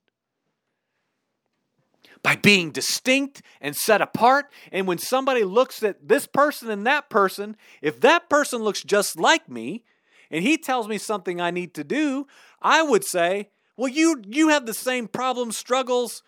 by 2.22 2.36
being 2.36 2.70
distinct 2.70 3.42
and 3.60 3.76
set 3.76 4.00
apart. 4.00 4.46
And 4.72 4.86
when 4.86 4.98
somebody 4.98 5.44
looks 5.44 5.82
at 5.82 6.08
this 6.08 6.26
person 6.26 6.70
and 6.70 6.86
that 6.86 7.08
person, 7.08 7.56
if 7.82 8.00
that 8.00 8.28
person 8.28 8.62
looks 8.62 8.82
just 8.82 9.18
like 9.18 9.48
me, 9.48 9.84
and 10.30 10.42
he 10.42 10.56
tells 10.56 10.88
me 10.88 10.98
something 10.98 11.40
I 11.40 11.50
need 11.50 11.74
to 11.74 11.84
do, 11.84 12.26
I 12.60 12.82
would 12.82 13.04
say, 13.04 13.50
well, 13.76 13.88
you, 13.88 14.22
you 14.26 14.48
have 14.48 14.66
the 14.66 14.74
same 14.74 15.08
problems, 15.08 15.56
struggles, 15.56 16.22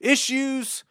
issues, 0.00 0.84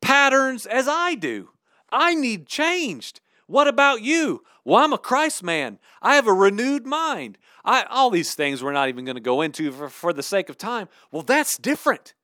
patterns 0.00 0.66
as 0.66 0.86
I 0.88 1.14
do. 1.14 1.50
I 1.90 2.14
need 2.14 2.46
changed. 2.46 3.20
What 3.46 3.68
about 3.68 4.02
you? 4.02 4.42
Well, 4.64 4.82
I'm 4.82 4.92
a 4.92 4.98
Christ 4.98 5.42
man. 5.42 5.78
I 6.02 6.14
have 6.16 6.26
a 6.26 6.32
renewed 6.32 6.86
mind. 6.86 7.38
I, 7.64 7.84
all 7.84 8.10
these 8.10 8.34
things 8.34 8.62
we're 8.62 8.72
not 8.72 8.88
even 8.88 9.04
going 9.04 9.16
to 9.16 9.20
go 9.20 9.40
into 9.42 9.72
for, 9.72 9.88
for 9.88 10.12
the 10.12 10.22
sake 10.22 10.48
of 10.48 10.58
time. 10.58 10.88
Well, 11.10 11.22
that's 11.22 11.58
different. 11.58 12.14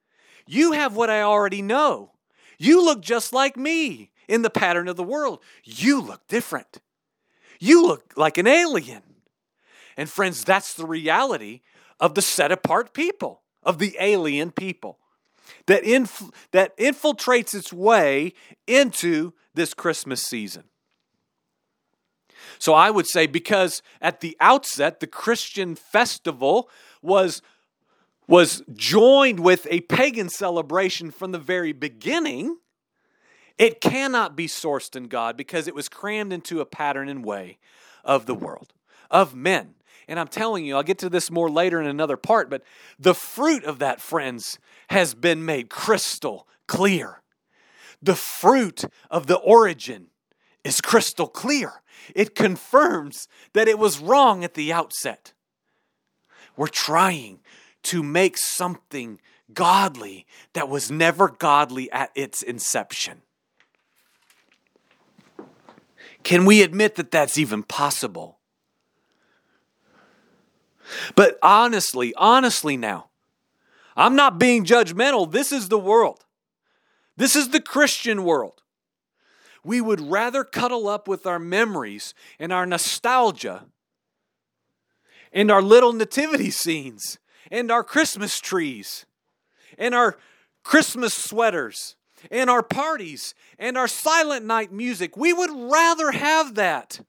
You 0.47 0.73
have 0.73 0.97
what 0.97 1.11
I 1.11 1.23
already 1.23 1.63
know. 1.63 2.13
You 2.59 2.85
look 2.85 3.01
just 3.01 3.33
like 3.33 3.57
me 3.57 4.11
in 4.29 4.43
the 4.43 4.51
pattern 4.51 4.89
of 4.89 4.97
the 4.97 5.03
world. 5.03 5.41
You 5.65 6.01
look 6.01 6.27
different. 6.29 6.79
You 7.59 7.87
look 7.87 8.13
like 8.17 8.37
an 8.39 8.47
alien. 8.47 9.03
And 10.01 10.09
friends, 10.09 10.45
that's 10.45 10.73
the 10.73 10.87
reality 10.87 11.61
of 12.01 12.15
the 12.15 12.23
set 12.23 12.51
apart 12.51 12.95
people, 12.95 13.43
of 13.63 13.79
the 13.79 13.95
alien 14.01 14.51
people 14.51 14.99
that, 15.67 15.85
inf- 15.85 16.31
that 16.53 16.75
infiltrates 16.79 17.55
its 17.55 17.71
way 17.71 18.33
into 18.67 19.35
this 19.53 19.75
Christmas 19.75 20.23
season. 20.23 20.65
So 22.59 22.73
I 22.73 22.91
would 22.91 23.07
say 23.07 23.27
because 23.27 23.83
at 24.01 24.21
the 24.21 24.39
outset, 24.41 25.01
the 25.01 25.07
Christian 25.07 25.75
festival 25.75 26.71
was, 27.03 27.43
was 28.27 28.63
joined 28.73 29.41
with 29.41 29.67
a 29.71 29.83
pagan 29.83 30.31
celebration 30.31 31.11
from 31.11 31.33
the 31.33 31.39
very 31.39 31.73
beginning, 31.73 32.57
it 33.59 33.83
cannot 33.83 34.35
be 34.35 34.47
sourced 34.47 34.97
in 34.97 35.09
God 35.09 35.37
because 35.37 35.69
it 35.69 35.75
was 35.75 35.91
crammed 35.91 36.33
into 36.33 36.63
a 36.63 36.65
pattern 36.65 37.11
and 37.11 37.23
way 37.23 37.59
of 38.03 38.25
the 38.25 38.35
world, 38.35 38.73
of 39.11 39.35
men. 39.35 39.75
And 40.11 40.19
I'm 40.19 40.27
telling 40.27 40.65
you, 40.65 40.75
I'll 40.75 40.83
get 40.83 40.99
to 40.99 41.09
this 41.09 41.31
more 41.31 41.49
later 41.49 41.81
in 41.81 41.87
another 41.87 42.17
part, 42.17 42.51
but 42.51 42.65
the 42.99 43.15
fruit 43.15 43.63
of 43.63 43.79
that, 43.79 44.01
friends, 44.01 44.59
has 44.89 45.15
been 45.15 45.45
made 45.45 45.71
crystal 45.71 46.49
clear. 46.67 47.23
The 48.03 48.17
fruit 48.17 48.83
of 49.09 49.29
the 49.29 49.37
origin 49.37 50.09
is 50.65 50.81
crystal 50.81 51.29
clear. 51.29 51.83
It 52.13 52.35
confirms 52.35 53.29
that 53.53 53.69
it 53.69 53.79
was 53.79 54.01
wrong 54.01 54.43
at 54.43 54.55
the 54.55 54.73
outset. 54.73 55.33
We're 56.57 56.67
trying 56.67 57.39
to 57.85 58.03
make 58.03 58.37
something 58.37 59.21
godly 59.55 60.27
that 60.55 60.69
was 60.69 60.91
never 60.91 61.29
godly 61.29 61.89
at 61.93 62.11
its 62.17 62.43
inception. 62.43 63.23
Can 66.25 66.47
we 66.47 66.63
admit 66.63 66.97
that 66.97 67.13
that's 67.13 67.39
even 67.39 67.63
possible? 67.63 68.40
But 71.15 71.39
honestly, 71.43 72.15
honestly 72.17 72.77
now, 72.77 73.11
I'm 73.97 74.17
not 74.17 74.39
being 74.39 74.65
judgmental. 74.65 75.31
This 75.31 75.53
is 75.53 75.69
the 75.69 75.79
world. 75.79 76.25
This 77.17 77.37
is 77.37 77.51
the 77.51 77.61
Christian 77.61 78.25
world. 78.25 78.63
We 79.63 79.81
would 79.81 80.01
rather 80.01 80.43
cuddle 80.43 80.89
up 80.89 81.07
with 81.07 81.27
our 81.27 81.39
memories 81.39 82.15
and 82.39 82.53
our 82.53 82.65
nostalgia 82.65 83.67
and 85.33 85.51
our 85.51 85.61
little 85.61 85.93
nativity 85.93 86.51
scenes 86.51 87.19
and 87.51 87.71
our 87.71 87.85
Christmas 87.85 88.41
trees 88.41 89.05
and 89.77 89.95
our 89.95 90.17
Christmas 90.63 91.15
sweaters 91.15 91.97
and 92.31 92.49
our 92.49 92.63
parties 92.63 93.35
and 93.59 93.77
our 93.77 93.89
silent 93.89 94.45
night 94.45 94.73
music. 94.73 95.17
We 95.17 95.33
would 95.33 95.51
rather 95.51 96.13
have 96.13 96.55
that 96.55 97.01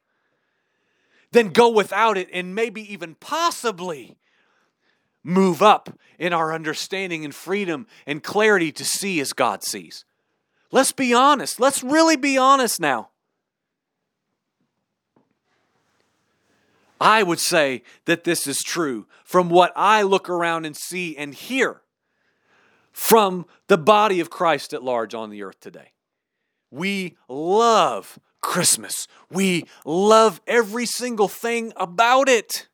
than 1.32 1.50
go 1.50 1.70
without 1.70 2.18
it 2.18 2.30
and 2.34 2.54
maybe 2.54 2.82
even 2.92 3.16
possibly 3.16 4.18
move 5.24 5.62
up 5.62 5.98
in 6.18 6.34
our 6.34 6.54
understanding 6.54 7.24
and 7.24 7.34
freedom 7.34 7.88
and 8.06 8.24
clarity 8.24 8.72
to 8.72 8.86
see 8.86 9.20
as 9.20 9.34
God 9.34 9.64
sees. 9.64 10.04
Let's 10.72 10.92
be 10.92 11.14
honest. 11.14 11.60
Let's 11.60 11.84
really 11.84 12.16
be 12.16 12.38
honest 12.38 12.80
now. 12.80 13.10
I 17.00 17.24
would 17.24 17.40
say 17.40 17.82
that 18.06 18.24
this 18.26 18.46
is 18.46 18.60
true 18.60 19.08
from 19.24 19.50
what 19.50 19.74
I 19.76 20.04
look 20.04 20.30
around 20.30 20.66
and 20.66 20.78
see 20.78 21.18
and 21.18 21.34
hear 21.34 21.82
from 22.92 23.46
the 23.68 23.78
body 23.78 24.20
of 24.20 24.30
Christ 24.30 24.74
at 24.74 24.84
large 24.84 25.16
on 25.16 25.30
the 25.30 25.42
earth 25.42 25.60
today. 25.60 25.94
We 26.70 27.18
love 27.28 28.20
Christmas. 28.42 29.08
We 29.30 29.66
love 29.86 30.42
every 30.48 30.86
single 30.86 31.28
thing 31.28 31.74
about 31.76 32.28
it. 32.28 32.68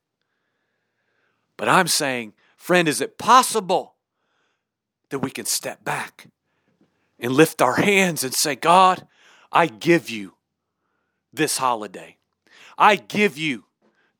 But 1.57 1.69
I'm 1.69 1.87
saying, 1.87 2.33
friend, 2.55 2.87
is 2.87 3.01
it 3.01 3.17
possible 3.17 3.95
that 5.09 5.19
we 5.19 5.31
can 5.31 5.45
step 5.45 5.83
back 5.83 6.27
and 7.19 7.31
lift 7.31 7.61
our 7.61 7.75
hands 7.75 8.23
and 8.23 8.33
say, 8.33 8.55
God, 8.55 9.07
I 9.51 9.67
give 9.67 10.09
you 10.09 10.35
this 11.33 11.57
holiday. 11.57 12.17
I 12.77 12.95
give 12.95 13.37
you 13.37 13.65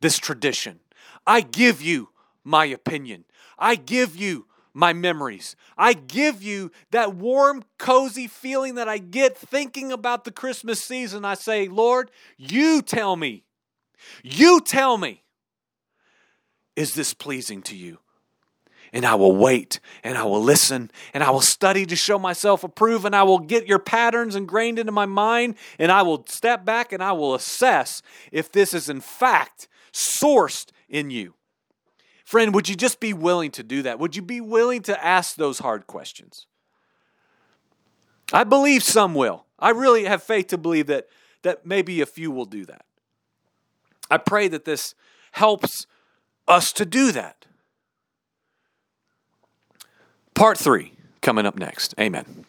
this 0.01 0.17
tradition. 0.17 0.79
I 1.25 1.41
give 1.41 1.81
you 1.81 2.10
my 2.43 2.65
opinion. 2.65 3.25
I 3.60 3.75
give 3.75 4.15
you 4.15 4.45
my 4.73 4.93
memories. 4.93 5.56
I 5.77 5.93
give 5.93 6.43
you 6.43 6.71
that 6.91 7.15
warm, 7.15 7.63
cozy 7.77 8.27
feeling 8.27 8.75
that 8.75 8.88
I 8.88 8.97
get 8.97 9.38
thinking 9.38 9.91
about 9.91 10.23
the 10.23 10.32
Christmas 10.32 10.84
season. 10.84 11.25
I 11.25 11.34
say, 11.34 11.67
Lord, 11.67 12.12
you 12.38 12.82
tell 12.82 13.15
me, 13.15 13.43
you 14.23 14.62
tell 14.62 14.97
me, 14.97 15.23
is 16.75 16.93
this 16.93 17.13
pleasing 17.13 17.62
to 17.63 17.75
you? 17.75 17.99
And 18.93 19.06
I 19.06 19.15
will 19.15 19.36
wait 19.36 19.80
and 20.03 20.17
I 20.17 20.23
will 20.23 20.41
listen 20.41 20.91
and 21.13 21.23
I 21.23 21.30
will 21.32 21.41
study 21.41 21.86
to 21.88 21.95
show 21.95 22.17
myself 22.17 22.63
approved 22.63 23.06
and 23.06 23.15
I 23.15 23.23
will 23.23 23.39
get 23.39 23.67
your 23.67 23.80
patterns 23.80 24.36
ingrained 24.36 24.80
into 24.80 24.93
my 24.93 25.06
mind 25.06 25.56
and 25.77 25.91
I 25.91 26.03
will 26.03 26.25
step 26.27 26.63
back 26.63 26.93
and 26.93 27.03
I 27.03 27.12
will 27.12 27.36
assess 27.36 28.01
if 28.32 28.51
this 28.51 28.73
is 28.73 28.88
in 28.88 29.01
fact 29.01 29.67
sourced 29.91 30.69
in 30.88 31.10
you. 31.10 31.34
Friend, 32.28 32.54
would 32.54 32.68
you 32.68 32.76
just 32.76 33.00
be 33.00 33.13
willing 33.13 33.52
to 33.52 33.63
do 33.63 33.84
that? 33.84 34.00
Would 34.00 34.18
you 34.18 34.22
be 34.22 34.42
willing 34.42 34.82
to 34.82 35.02
ask 35.02 35.38
those 35.38 35.60
hard 35.60 35.88
questions? 35.88 36.46
I 38.34 38.44
believe 38.44 38.84
some 38.84 39.16
will. 39.16 39.46
I 39.58 39.70
really 39.70 40.04
have 40.04 40.22
faith 40.22 40.48
to 40.48 40.58
believe 40.58 40.88
that, 40.88 41.08
that 41.44 41.66
maybe 41.66 42.02
a 42.02 42.06
few 42.06 42.30
will 42.30 42.44
do 42.44 42.66
that. 42.66 42.84
I 44.12 44.18
pray 44.18 44.50
that 44.50 44.66
this 44.66 44.94
helps 45.32 45.88
us 46.50 46.74
to 46.74 46.86
do 46.86 47.13
that. 47.13 47.46
Part 50.36 50.58
three 50.58 50.96
coming 51.22 51.46
up 51.46 51.58
next. 51.58 51.96
Amen. 51.98 52.44